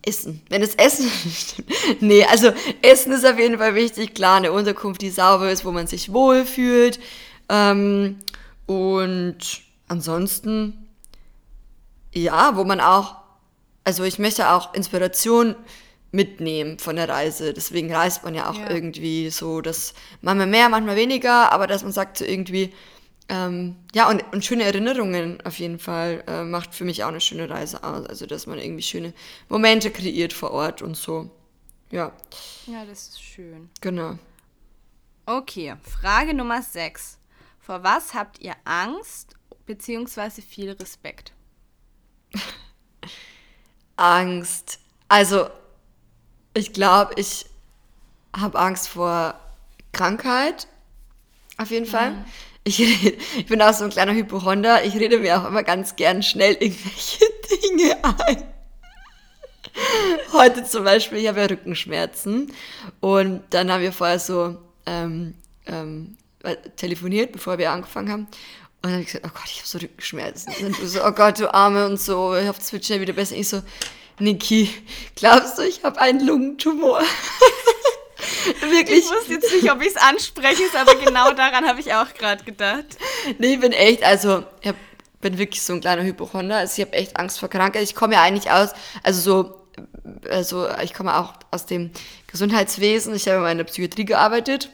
[0.06, 0.42] Essen.
[0.48, 1.10] Wenn das Essen.
[2.00, 4.14] Nee, also Essen ist auf jeden Fall wichtig.
[4.14, 6.98] Klar, eine Unterkunft, die sauber ist, wo man sich wohlfühlt.
[7.48, 8.18] Ähm,
[8.66, 9.38] und
[9.88, 10.88] ansonsten,
[12.14, 13.16] ja, wo man auch,
[13.84, 15.56] also ich möchte auch Inspiration
[16.12, 17.52] mitnehmen von der Reise.
[17.52, 18.70] Deswegen reist man ja auch ja.
[18.70, 22.72] irgendwie so, dass manchmal mehr, manchmal weniger, aber dass man sagt so irgendwie,
[23.30, 27.20] ähm, ja, und, und schöne Erinnerungen auf jeden Fall äh, macht für mich auch eine
[27.20, 28.04] schöne Reise aus.
[28.04, 29.14] Also, dass man irgendwie schöne
[29.48, 31.30] Momente kreiert vor Ort und so.
[31.92, 32.12] Ja.
[32.66, 33.70] Ja, das ist schön.
[33.80, 34.18] Genau.
[35.26, 37.18] Okay, Frage Nummer 6.
[37.60, 41.32] Vor was habt ihr Angst beziehungsweise viel Respekt?
[43.96, 44.80] Angst.
[45.06, 45.50] Also,
[46.52, 47.46] ich glaube, ich
[48.36, 49.38] habe Angst vor
[49.92, 50.66] Krankheit.
[51.58, 52.12] Auf jeden Fall.
[52.12, 52.24] Mhm.
[52.64, 54.84] Ich, rede, ich bin auch so ein kleiner Hypochonder.
[54.84, 57.24] Ich rede mir auch immer ganz gern schnell irgendwelche
[57.62, 58.44] Dinge ein.
[60.32, 62.52] Heute zum Beispiel, ich habe ja Rückenschmerzen.
[63.00, 65.34] Und dann haben wir vorher so ähm,
[65.66, 66.16] ähm,
[66.76, 68.22] telefoniert, bevor wir angefangen haben.
[68.22, 70.52] Und dann habe ich gesagt, oh Gott, ich habe so Rückenschmerzen.
[70.64, 73.12] Und du so, oh Gott, du Arme und so, ich hoffe, es wird schnell wieder
[73.14, 73.36] besser.
[73.36, 73.62] Ich so,
[74.18, 74.70] Niki,
[75.16, 77.02] glaubst du, ich habe einen Lungentumor?
[78.60, 79.00] Wirklich.
[79.00, 82.44] Ich wusste jetzt nicht, ob ich es anspreche, aber genau daran habe ich auch gerade
[82.44, 82.84] gedacht.
[83.38, 84.72] Nee, ich bin echt, also ich
[85.20, 86.56] bin wirklich so ein kleiner Hypochonder.
[86.56, 87.82] Also ich habe echt Angst vor Krankheit.
[87.82, 88.70] Ich komme ja eigentlich aus,
[89.02, 89.66] also so,
[90.30, 91.90] also ich komme auch aus dem
[92.26, 94.70] Gesundheitswesen, ich habe in der Psychiatrie gearbeitet.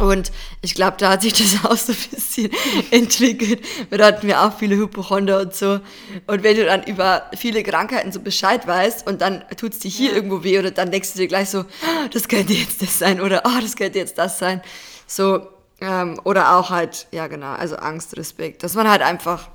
[0.00, 0.32] Und
[0.62, 2.50] ich glaube, da hat sich das auch so ein bisschen
[2.90, 3.64] entwickelt.
[3.90, 5.80] Da hatten wir auch viele Hypochonder und so.
[6.26, 9.90] Und wenn du dann über viele Krankheiten so Bescheid weißt und dann tut es dir
[9.90, 10.16] hier ja.
[10.16, 13.20] irgendwo weh oder dann denkst du dir gleich so, ah, das könnte jetzt das sein
[13.20, 14.62] oder oh, das könnte jetzt das sein.
[15.06, 15.46] So,
[15.80, 18.62] ähm, oder auch halt, ja genau, also Angst, Respekt.
[18.62, 19.48] Dass man halt einfach,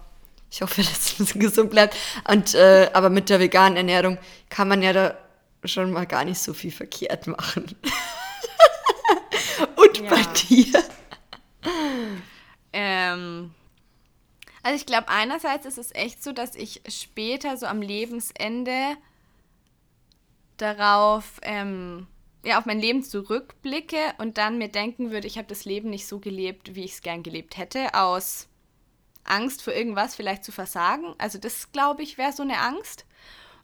[0.51, 1.95] ich hoffe, dass es ein bisschen gesund bleibt.
[2.29, 4.17] Und, äh, aber mit der veganen Ernährung
[4.49, 5.15] kann man ja da
[5.63, 7.75] schon mal gar nicht so viel verkehrt machen.
[10.05, 10.11] Ja.
[10.11, 10.83] bei dir?
[12.77, 13.51] Ähm,
[14.61, 18.97] also ich glaube, einerseits ist es echt so, dass ich später so am Lebensende
[20.57, 22.07] darauf, ähm,
[22.43, 26.05] ja, auf mein Leben zurückblicke und dann mir denken würde, ich habe das Leben nicht
[26.05, 28.49] so gelebt, wie ich es gern gelebt hätte, aus
[29.23, 31.15] Angst vor irgendwas vielleicht zu versagen.
[31.17, 33.05] Also das, glaube ich, wäre so eine Angst.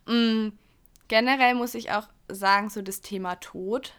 [0.08, 0.58] Mhm.
[1.10, 3.94] Generell muss ich auch sagen, so das Thema Tod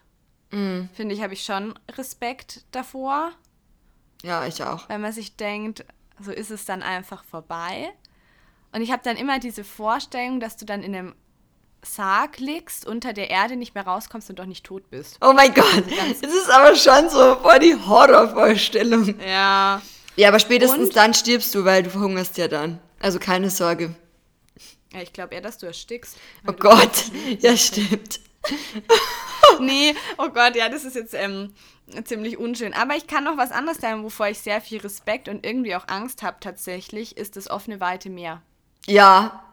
[0.52, 0.88] Mhm.
[0.94, 3.32] Finde ich, habe ich schon Respekt davor.
[4.22, 4.88] Ja, ich auch.
[4.88, 5.84] Wenn man sich denkt,
[6.20, 7.92] so ist es dann einfach vorbei.
[8.72, 11.14] Und ich habe dann immer diese Vorstellung, dass du dann in einem
[11.84, 15.18] Sarg liegst, unter der Erde nicht mehr rauskommst und doch nicht tot bist.
[15.20, 15.84] Oh mein Gott,
[16.20, 19.18] das ist aber schon so voll die Horrorvorstellung.
[19.20, 19.82] Ja.
[20.14, 20.96] Ja, aber spätestens und?
[20.96, 22.78] dann stirbst du, weil du verhungerst ja dann.
[23.00, 23.94] Also keine Sorge.
[24.92, 26.16] Ja, ich glaube eher, dass du erstickst.
[26.46, 27.04] Oh Gott,
[27.40, 28.20] ja stimmt.
[29.60, 31.54] nee, oh Gott, ja, das ist jetzt ähm,
[32.04, 32.74] ziemlich unschön.
[32.74, 35.88] Aber ich kann noch was anderes sagen, wovor ich sehr viel Respekt und irgendwie auch
[35.88, 38.42] Angst habe tatsächlich, ist das offene weite Meer.
[38.86, 39.44] Ja,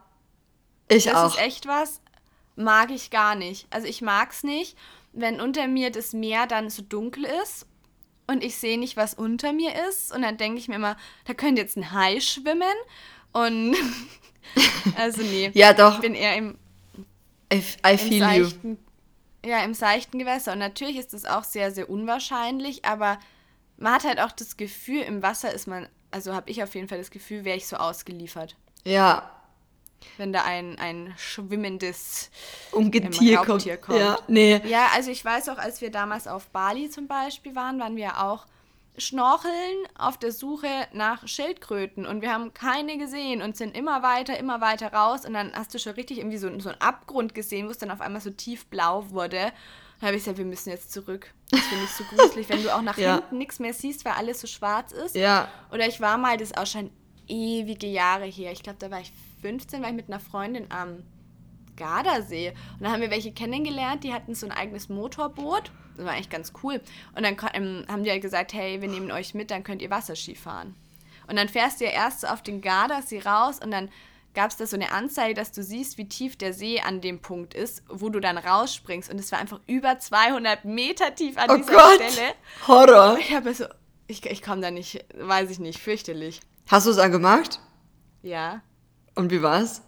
[0.87, 1.23] ich das auch.
[1.23, 2.01] Das ist echt was,
[2.55, 3.67] mag ich gar nicht.
[3.69, 4.77] Also ich mag es nicht,
[5.13, 7.65] wenn unter mir das Meer dann so dunkel ist
[8.29, 10.13] und ich sehe nicht, was unter mir ist.
[10.13, 12.63] Und dann denke ich mir immer, da könnte jetzt ein Hai schwimmen.
[13.31, 13.75] Und
[14.97, 15.51] also nee.
[15.53, 15.95] ja, doch.
[15.95, 16.57] Ich bin eher im,
[17.51, 18.77] I, I feel im seichten,
[19.45, 20.53] ja, im seichten Gewässer.
[20.53, 23.19] Und natürlich ist das auch sehr, sehr unwahrscheinlich, aber
[23.77, 26.87] man hat halt auch das Gefühl, im Wasser ist man, also habe ich auf jeden
[26.87, 28.55] Fall das Gefühl, wäre ich so ausgeliefert.
[28.83, 29.31] Ja.
[30.17, 32.29] Wenn da ein, ein schwimmendes
[32.71, 33.81] Ungetier kommt.
[33.81, 33.99] kommt.
[33.99, 34.61] Ja, nee.
[34.65, 38.21] Ja, also ich weiß auch, als wir damals auf Bali zum Beispiel waren, waren wir
[38.23, 38.45] auch
[38.99, 44.37] schnorcheln auf der Suche nach Schildkröten und wir haben keine gesehen und sind immer weiter,
[44.37, 47.67] immer weiter raus und dann hast du schon richtig irgendwie so, so einen Abgrund gesehen,
[47.67, 49.51] wo es dann auf einmal so tiefblau wurde.
[49.99, 51.33] Dann habe ich gesagt, wir müssen jetzt zurück.
[51.51, 53.15] Das finde ich so gruselig, wenn du auch nach ja.
[53.15, 55.15] hinten nichts mehr siehst, weil alles so schwarz ist.
[55.15, 55.49] Ja.
[55.71, 56.91] Oder ich war mal, das ist auch schon
[57.27, 58.51] ewige Jahre her.
[58.51, 61.03] Ich glaube, da war ich 15, war ich mit einer Freundin am
[61.79, 62.53] Gardasee.
[62.77, 65.71] Und da haben wir welche kennengelernt, die hatten so ein eigenes Motorboot.
[65.97, 66.79] Das war eigentlich ganz cool.
[67.15, 69.89] Und dann ähm, haben die halt gesagt, hey, wir nehmen euch mit, dann könnt ihr
[69.89, 70.75] Wasserski fahren.
[71.27, 73.89] Und dann fährst du ja erst so auf den Gardasee raus und dann
[74.33, 77.19] gab es da so eine Anzeige, dass du siehst, wie tief der See an dem
[77.19, 79.11] Punkt ist, wo du dann rausspringst.
[79.11, 82.01] Und es war einfach über 200 Meter tief an oh dieser Gott.
[82.11, 82.33] Stelle.
[82.67, 83.17] Horror.
[83.19, 83.65] Ich habe so,
[84.07, 86.41] ich, ich komme da nicht, weiß ich nicht, fürchterlich.
[86.67, 87.59] Hast du es angemacht?
[88.21, 88.61] Ja.
[89.15, 89.81] Und wie war's?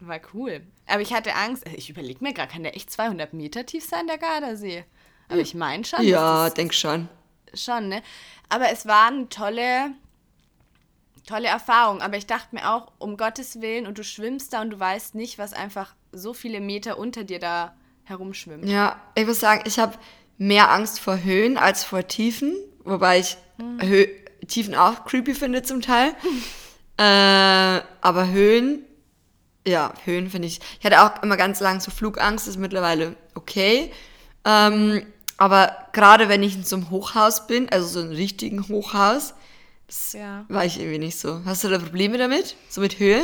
[0.00, 0.62] War cool.
[0.86, 4.06] Aber ich hatte Angst, ich überlege mir gerade, kann der echt 200 Meter tief sein,
[4.06, 4.84] der Gardasee?
[5.28, 6.02] Aber ich meine schon.
[6.02, 7.08] Ja, denk schon.
[7.54, 8.02] Schon, ne?
[8.48, 9.92] Aber es war eine tolle,
[11.26, 12.02] tolle Erfahrung.
[12.02, 15.14] Aber ich dachte mir auch, um Gottes Willen, und du schwimmst da und du weißt
[15.14, 18.68] nicht, was einfach so viele Meter unter dir da herumschwimmt.
[18.68, 19.96] Ja, ich muss sagen, ich habe
[20.36, 22.54] mehr Angst vor Höhen als vor Tiefen.
[22.84, 24.06] Wobei ich hm.
[24.46, 26.14] Tiefen auch creepy finde zum Teil.
[26.98, 28.84] äh, aber Höhen,
[29.66, 30.60] ja, Höhen finde ich.
[30.78, 33.90] Ich hatte auch immer ganz lange so Flugangst, ist mittlerweile okay.
[34.44, 39.34] Ähm, aber gerade wenn ich in so einem Hochhaus bin, also so einem richtigen Hochhaus,
[39.86, 40.44] das ja.
[40.48, 41.44] war ich irgendwie nicht so.
[41.44, 42.56] Hast du da Probleme damit?
[42.68, 43.22] So mit Höhe?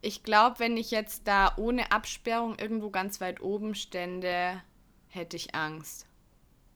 [0.00, 4.60] Ich glaube, wenn ich jetzt da ohne Absperrung irgendwo ganz weit oben stände,
[5.08, 6.06] hätte ich Angst.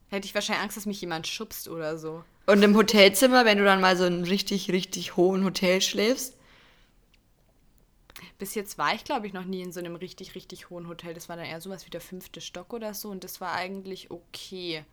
[0.09, 2.23] Hätte ich wahrscheinlich Angst, dass mich jemand schubst oder so.
[2.45, 6.37] Und im Hotelzimmer, wenn du dann mal so in einem richtig, richtig hohen Hotel schläfst?
[8.39, 11.13] Bis jetzt war ich, glaube ich, noch nie in so einem richtig, richtig hohen Hotel.
[11.13, 14.11] Das war dann eher sowas wie der fünfte Stock oder so und das war eigentlich
[14.11, 14.85] okay.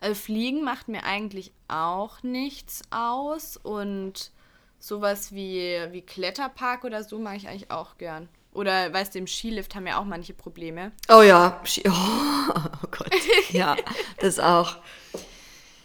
[0.00, 4.32] Also Fliegen macht mir eigentlich auch nichts aus und
[4.78, 8.28] sowas wie, wie Kletterpark oder so mache ich eigentlich auch gern.
[8.54, 10.92] Oder weißt du, im Skilift haben ja auch manche Probleme.
[11.08, 13.12] Oh ja, oh, oh Gott.
[13.50, 13.76] Ja,
[14.20, 14.76] das auch.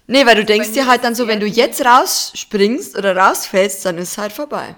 [0.07, 3.86] Nee, weil du also denkst dir halt dann so, wenn du jetzt rausspringst oder rausfällst,
[3.86, 4.76] dann ist es halt vorbei.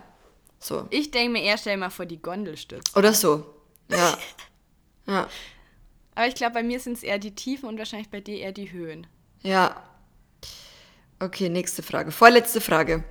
[0.59, 0.87] So.
[0.89, 2.95] Ich denke mir eher, stell mal vor, die Gondel stürzt.
[2.95, 3.45] Oder so.
[3.89, 4.17] Ja.
[5.07, 5.27] ja.
[6.15, 8.51] Aber ich glaube, bei mir sind es eher die Tiefen und wahrscheinlich bei dir eher
[8.51, 9.07] die Höhen.
[9.41, 9.75] Ja.
[11.19, 12.11] Okay, nächste Frage.
[12.11, 13.03] Vorletzte Frage.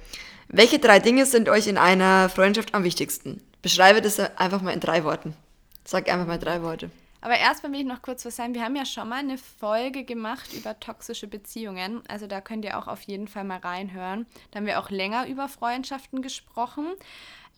[0.53, 3.41] Welche drei Dinge sind euch in einer Freundschaft am wichtigsten?
[3.63, 5.37] Beschreibe das einfach mal in drei Worten.
[5.85, 6.91] Sag einfach mal drei Worte.
[7.21, 8.55] Aber erstmal will ich noch kurz was sagen.
[8.55, 12.03] Wir haben ja schon mal eine Folge gemacht über toxische Beziehungen.
[12.09, 14.27] Also da könnt ihr auch auf jeden Fall mal reinhören.
[14.51, 16.95] Da haben wir auch länger über Freundschaften gesprochen.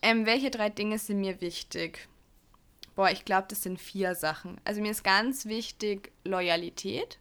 [0.03, 2.09] Ähm, welche drei Dinge sind mir wichtig?
[2.95, 4.61] Boah, ich glaube, das sind vier Sachen.
[4.65, 7.17] Also mir ist ganz wichtig Loyalität.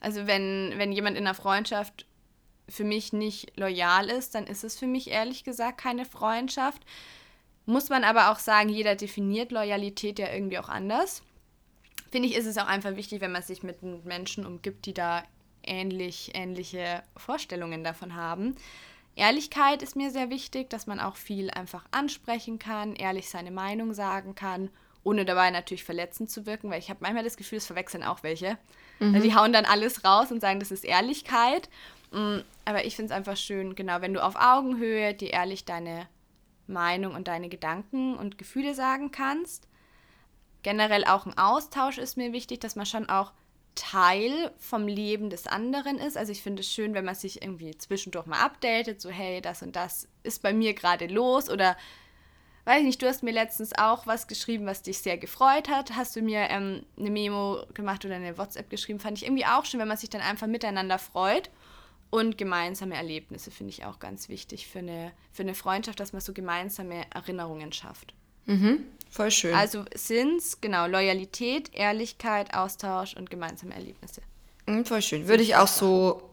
[0.00, 2.04] Also wenn, wenn jemand in einer Freundschaft
[2.72, 6.82] für mich nicht loyal ist, dann ist es für mich ehrlich gesagt keine Freundschaft.
[7.66, 11.22] Muss man aber auch sagen, jeder definiert Loyalität ja irgendwie auch anders.
[12.10, 15.22] Finde ich, ist es auch einfach wichtig, wenn man sich mit Menschen umgibt, die da
[15.62, 18.56] ähnlich, ähnliche Vorstellungen davon haben.
[19.14, 23.92] Ehrlichkeit ist mir sehr wichtig, dass man auch viel einfach ansprechen kann, ehrlich seine Meinung
[23.92, 24.70] sagen kann,
[25.04, 28.22] ohne dabei natürlich verletzend zu wirken, weil ich habe manchmal das Gefühl, es verwechseln auch
[28.22, 28.58] welche.
[29.00, 29.20] Mhm.
[29.20, 31.68] Die hauen dann alles raus und sagen, das ist Ehrlichkeit.
[32.12, 36.08] Mm, aber ich finde es einfach schön, genau, wenn du auf Augenhöhe dir ehrlich deine
[36.66, 39.68] Meinung und deine Gedanken und Gefühle sagen kannst.
[40.62, 43.32] Generell auch ein Austausch ist mir wichtig, dass man schon auch
[43.74, 46.16] Teil vom Leben des anderen ist.
[46.16, 49.62] Also ich finde es schön, wenn man sich irgendwie zwischendurch mal updatet, so hey, das
[49.62, 51.76] und das ist bei mir gerade los oder
[52.64, 55.96] weiß ich nicht, du hast mir letztens auch was geschrieben, was dich sehr gefreut hat.
[55.96, 59.64] Hast du mir ähm, eine Memo gemacht oder eine WhatsApp geschrieben, fand ich irgendwie auch
[59.64, 61.50] schön, wenn man sich dann einfach miteinander freut.
[62.12, 66.20] Und gemeinsame Erlebnisse finde ich auch ganz wichtig für eine, für eine Freundschaft, dass man
[66.20, 68.12] so gemeinsame Erinnerungen schafft.
[68.44, 69.54] Mhm, voll schön.
[69.54, 74.20] Also sind es, genau, Loyalität, Ehrlichkeit, Austausch und gemeinsame Erlebnisse.
[74.66, 75.26] Mhm, voll schön.
[75.26, 76.28] Würde ich auch so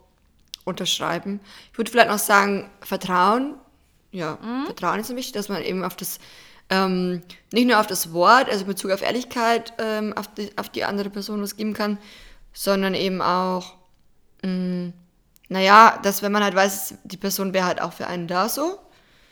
[0.66, 1.40] unterschreiben.
[1.72, 3.56] Ich würde vielleicht noch sagen, Vertrauen.
[4.12, 4.66] Ja, mhm.
[4.66, 6.20] Vertrauen ist wichtig, dass man eben auf das,
[6.70, 7.22] ähm,
[7.54, 10.84] nicht nur auf das Wort, also in Bezug auf Ehrlichkeit, ähm, auf, die, auf die
[10.84, 11.98] andere Person was geben kann,
[12.52, 13.76] sondern eben auch,
[14.44, 14.94] mh, mm,
[15.50, 18.80] naja, dass wenn man halt weiß, die Person wäre halt auch für einen da so.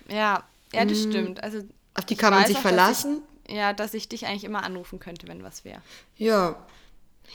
[0.09, 0.43] Ja,
[0.74, 1.11] ja, das mhm.
[1.11, 1.43] stimmt.
[1.43, 1.59] Also
[1.93, 3.22] auf die kann man sich auch, verlassen.
[3.22, 5.82] Dass ich, ja, dass ich dich eigentlich immer anrufen könnte, wenn was wäre.
[6.18, 6.55] Ja.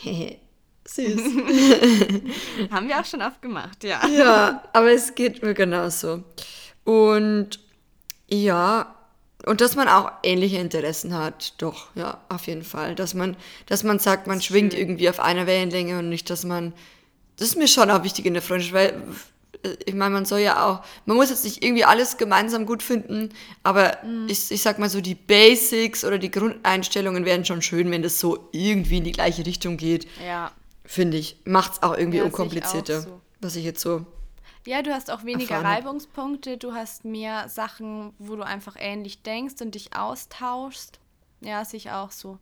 [0.84, 1.20] Süß.
[2.70, 4.04] Haben wir auch schon oft gemacht, ja.
[4.08, 6.24] Ja, aber es geht mir genauso.
[6.84, 7.60] Und
[8.28, 8.94] ja,
[9.46, 12.94] und dass man auch ähnliche Interessen hat, doch, ja, auf jeden Fall.
[12.94, 14.82] Dass man, dass man sagt, man schwingt schön.
[14.82, 16.72] irgendwie auf einer Wellenlänge und nicht, dass man
[17.43, 19.03] das ist mir schon auch wichtig in der Freundschaft, weil
[19.64, 22.84] äh, ich meine, man soll ja auch, man muss jetzt nicht irgendwie alles gemeinsam gut
[22.84, 23.30] finden,
[23.64, 24.28] aber mhm.
[24.28, 28.20] ich, ich sag mal so, die Basics oder die Grundeinstellungen wären schon schön, wenn das
[28.20, 30.07] so irgendwie in die gleiche Richtung geht.
[30.24, 30.53] Ja.
[30.84, 31.36] Finde ich.
[31.45, 33.20] Macht es auch irgendwie ja, unkomplizierter, ich so.
[33.40, 34.07] was ich jetzt so.
[34.64, 39.61] Ja, du hast auch weniger Reibungspunkte, du hast mehr Sachen, wo du einfach ähnlich denkst
[39.61, 41.01] und dich austauschst.
[41.40, 42.38] Ja, sehe ich auch so.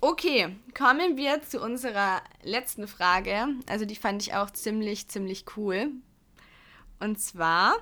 [0.00, 3.48] Okay, kommen wir zu unserer letzten Frage.
[3.68, 5.88] Also die fand ich auch ziemlich, ziemlich cool.
[7.00, 7.76] Und zwar,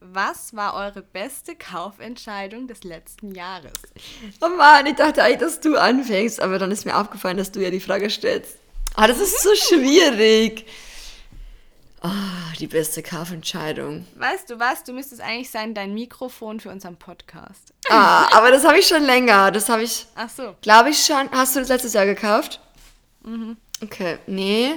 [0.00, 3.72] was war eure beste Kaufentscheidung des letzten Jahres?
[4.40, 7.60] Oh Mann, ich dachte eigentlich, dass du anfängst, aber dann ist mir aufgefallen, dass du
[7.60, 8.56] ja die Frage stellst.
[8.94, 10.64] Ah, das ist so schwierig.
[12.02, 12.08] Oh,
[12.60, 14.06] die beste Kaufentscheidung.
[14.14, 14.84] Weißt du was?
[14.84, 17.72] Du müsstest eigentlich sein, dein Mikrofon für unseren Podcast.
[17.88, 19.50] Ah, aber das habe ich schon länger.
[19.50, 20.06] Das habe ich.
[20.14, 20.54] Ach so.
[20.62, 21.28] Glaube ich schon.
[21.32, 22.60] Hast du das letztes Jahr gekauft?
[23.24, 23.56] Mhm.
[23.82, 24.18] Okay.
[24.26, 24.74] Nee.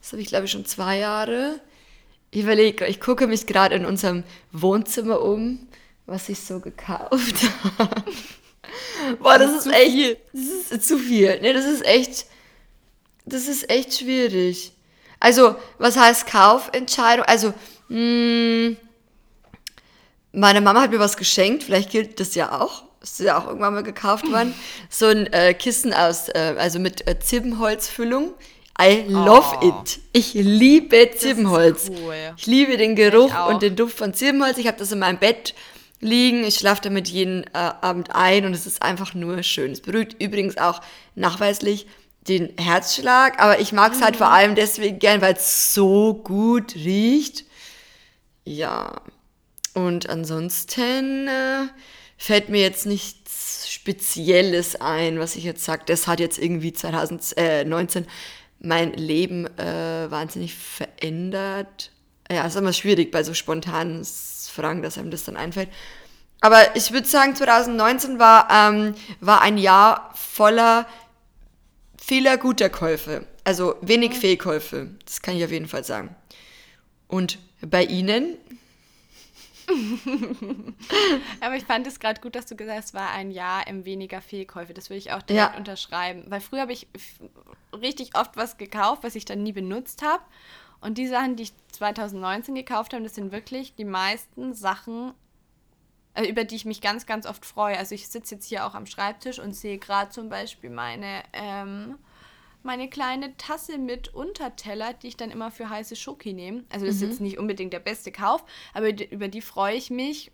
[0.00, 1.60] Das habe ich, glaube ich, schon zwei Jahre.
[2.30, 5.66] Ich überlege, ich gucke mich gerade in unserem Wohnzimmer um,
[6.04, 7.36] was ich so gekauft
[7.78, 8.04] habe.
[9.20, 9.92] Boah, das, das ist, ist echt.
[9.92, 10.16] Viel.
[10.32, 11.40] Das ist zu viel.
[11.40, 12.26] Nee, das ist echt.
[13.24, 14.72] Das ist echt schwierig.
[15.20, 17.24] Also, was heißt Kaufentscheidung?
[17.26, 17.48] Also,
[17.88, 18.76] mh, hm,
[20.32, 22.84] meine Mama hat mir was geschenkt, vielleicht gilt das ja auch.
[23.00, 24.54] Das ist ja auch irgendwann mal gekauft worden.
[24.90, 28.32] So ein äh, Kissen aus, äh, also mit äh, Zibbenholzfüllung.
[28.80, 29.68] I love oh.
[29.68, 29.98] it.
[30.12, 31.90] Ich liebe Zibbenholz.
[31.90, 32.14] Cool.
[32.36, 34.56] Ich liebe den Geruch und den Duft von Zibbenholz.
[34.58, 35.54] Ich habe das in meinem Bett
[36.00, 36.44] liegen.
[36.44, 39.72] Ich schlafe damit jeden äh, Abend ein und es ist einfach nur schön.
[39.72, 40.80] Es beruhigt übrigens auch
[41.16, 41.86] nachweislich
[42.28, 46.74] den Herzschlag, aber ich mag es halt vor allem deswegen gern, weil es so gut
[46.74, 47.44] riecht.
[48.44, 49.00] Ja.
[49.74, 51.66] Und ansonsten äh,
[52.16, 55.82] fällt mir jetzt nichts Spezielles ein, was ich jetzt sage.
[55.86, 58.06] Das hat jetzt irgendwie 2019
[58.60, 61.92] mein Leben äh, wahnsinnig verändert.
[62.30, 65.68] Ja, ist immer schwierig bei so spontanen Fragen, dass einem das dann einfällt.
[66.40, 70.86] Aber ich würde sagen, 2019 war, ähm, war ein Jahr voller
[72.08, 73.26] vieler guter Käufe.
[73.44, 74.14] Also wenig.
[74.14, 74.90] Fehlkäufe.
[75.04, 76.16] Das kann ich auf jeden Fall sagen.
[77.06, 78.36] Und bei Ihnen?
[81.40, 83.84] Aber ich fand es gerade gut, dass du gesagt hast, es war ein Jahr im
[83.84, 84.72] weniger Fehlkäufe.
[84.72, 85.58] Das würde ich auch direkt ja.
[85.58, 86.24] unterschreiben.
[86.28, 86.88] Weil früher habe ich
[87.74, 90.22] richtig oft was gekauft, was ich dann nie benutzt habe.
[90.80, 95.12] Und die Sachen, die ich 2019 gekauft habe, das sind wirklich die meisten Sachen,
[96.26, 97.78] über die ich mich ganz, ganz oft freue.
[97.78, 101.98] Also ich sitze jetzt hier auch am Schreibtisch und sehe gerade zum Beispiel meine, ähm,
[102.62, 106.64] meine kleine Tasse mit Unterteller, die ich dann immer für heiße Schoki nehme.
[106.70, 108.44] Also das ist jetzt nicht unbedingt der beste Kauf,
[108.74, 110.32] aber über die freue ich mich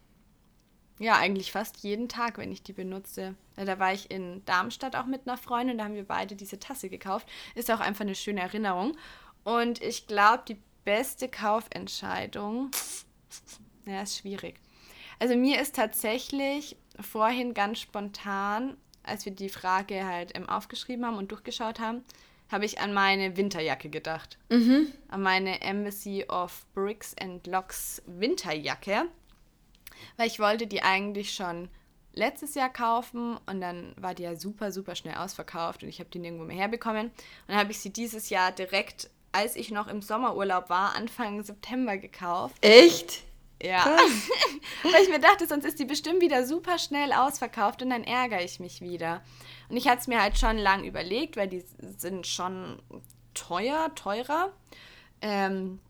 [0.98, 3.34] ja eigentlich fast jeden Tag, wenn ich die benutze.
[3.56, 6.88] Da war ich in Darmstadt auch mit einer Freundin, da haben wir beide diese Tasse
[6.88, 7.28] gekauft.
[7.54, 8.96] Ist auch einfach eine schöne Erinnerung.
[9.42, 12.70] Und ich glaube, die beste Kaufentscheidung,
[13.86, 14.60] ja, ist schwierig.
[15.18, 21.16] Also mir ist tatsächlich vorhin ganz spontan, als wir die Frage halt ähm, aufgeschrieben haben
[21.16, 22.04] und durchgeschaut haben,
[22.50, 24.38] habe ich an meine Winterjacke gedacht.
[24.48, 24.88] Mhm.
[25.08, 29.06] An meine Embassy of Bricks and Locks Winterjacke.
[30.16, 31.68] Weil ich wollte die eigentlich schon
[32.12, 36.10] letztes Jahr kaufen und dann war die ja super, super schnell ausverkauft und ich habe
[36.10, 37.06] die nirgendwo mehr herbekommen.
[37.06, 37.14] Und
[37.48, 41.96] dann habe ich sie dieses Jahr direkt, als ich noch im Sommerurlaub war, Anfang September
[41.96, 42.56] gekauft.
[42.60, 43.24] Echt?
[43.64, 43.84] Ja.
[44.82, 48.42] Weil ich mir dachte, sonst ist die bestimmt wieder super schnell ausverkauft und dann ärgere
[48.42, 49.22] ich mich wieder.
[49.70, 51.64] Und ich hatte es mir halt schon lang überlegt, weil die
[51.96, 52.82] sind schon
[53.32, 54.52] teuer, teurer.
[55.22, 55.80] Ähm,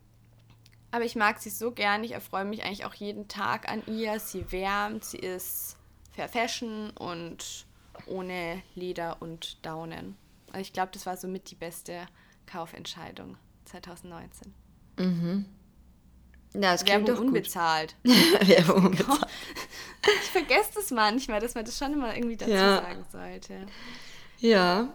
[0.92, 2.04] aber ich mag sie so gern.
[2.04, 4.20] Ich erfreue mich eigentlich auch jeden Tag an ihr.
[4.20, 5.76] Sie wärmt, sie ist
[6.12, 7.66] Fair Fashion und
[8.06, 10.16] ohne Leder und Daunen.
[10.52, 12.06] Also ich glaube, das war somit die beste
[12.46, 14.54] Kaufentscheidung 2019.
[14.98, 15.46] Mhm.
[16.54, 17.94] Ja, das klingt Werbung unbezahlt.
[18.04, 19.26] Werbung unbezahlt.
[20.22, 22.76] Ich vergesse das manchmal, dass man das schon immer irgendwie dazu ja.
[22.76, 23.66] sagen sollte.
[24.38, 24.88] Ja,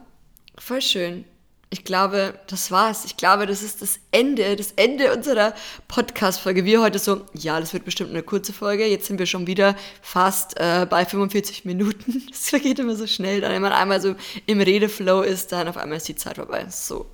[0.57, 1.26] voll schön.
[1.72, 3.05] Ich glaube, das war's.
[3.05, 5.53] Ich glaube, das ist das Ende, das Ende unserer
[5.88, 6.66] Podcast-Folge.
[6.66, 8.88] Wir heute so, ja, das wird bestimmt eine kurze Folge.
[8.88, 12.24] Jetzt sind wir schon wieder fast äh, bei 45 Minuten.
[12.30, 13.41] Das vergeht immer so schnell.
[13.41, 14.16] Dann, wenn man einmal so
[14.47, 16.66] im Redeflow ist, dann auf einmal ist die Zeit vorbei.
[16.70, 17.05] So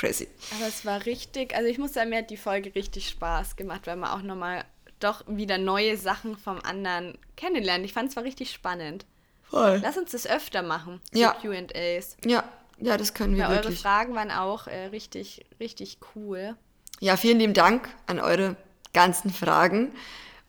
[0.00, 0.28] crazy.
[0.56, 3.82] Aber es war richtig, also ich muss sagen, mir hat die Folge richtig Spaß gemacht,
[3.86, 4.64] weil man auch nochmal
[4.98, 7.84] doch wieder neue Sachen vom anderen kennenlernt.
[7.84, 9.06] Ich fand es war richtig spannend.
[9.42, 9.80] Voll.
[9.82, 11.36] Lass uns das öfter machen, so ja.
[11.40, 12.16] QAs.
[12.24, 12.44] Ja,
[12.78, 13.66] ja, das können wir Weil wirklich.
[13.66, 16.56] Eure Fragen waren auch äh, richtig, richtig cool.
[17.00, 18.56] Ja, vielen lieben Dank an eure
[18.92, 19.92] ganzen Fragen.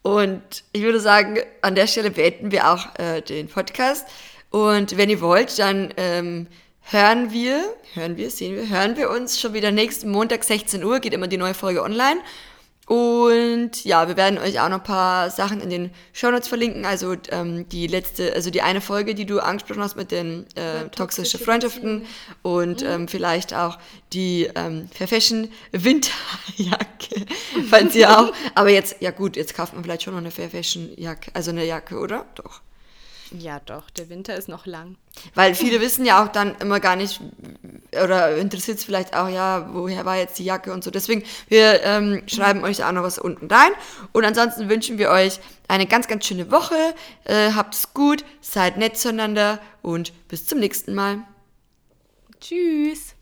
[0.02, 4.08] Und ich würde sagen, an der Stelle beenden wir auch äh, den Podcast.
[4.50, 6.48] Und wenn ihr wollt, dann ähm,
[6.82, 7.64] hören wir,
[7.94, 11.28] hören wir, sehen wir, hören wir uns schon wieder nächsten Montag 16 Uhr, geht immer
[11.28, 12.22] die neue Folge online.
[12.92, 16.84] Und ja, wir werden euch auch noch ein paar Sachen in den Shownotes verlinken.
[16.84, 20.90] Also ähm, die letzte, also die eine Folge, die du angesprochen hast mit den äh,
[20.90, 22.06] toxischen Freundschaften
[22.42, 22.88] und mhm.
[22.88, 23.80] ähm, vielleicht auch
[24.12, 27.28] die ähm, Fair Fashion Winterjacke,
[27.70, 28.34] falls ihr auch.
[28.56, 31.52] Aber jetzt, ja gut, jetzt kauft man vielleicht schon noch eine Fair Fashion Jacke, also
[31.52, 32.26] eine Jacke, oder?
[32.36, 32.62] Doch.
[33.38, 34.98] Ja, doch, der Winter ist noch lang.
[35.36, 37.22] Weil viele wissen ja auch dann immer gar nicht,
[37.92, 40.92] oder interessiert es vielleicht auch, ja, woher war jetzt die Jacke und so.
[40.92, 43.72] Deswegen, wir ähm, schreiben euch auch noch was unten rein.
[44.12, 46.76] Und ansonsten wünschen wir euch eine ganz, ganz schöne Woche.
[47.24, 51.20] Äh, habt es gut, seid nett zueinander und bis zum nächsten Mal.
[52.42, 53.16] Tschüss.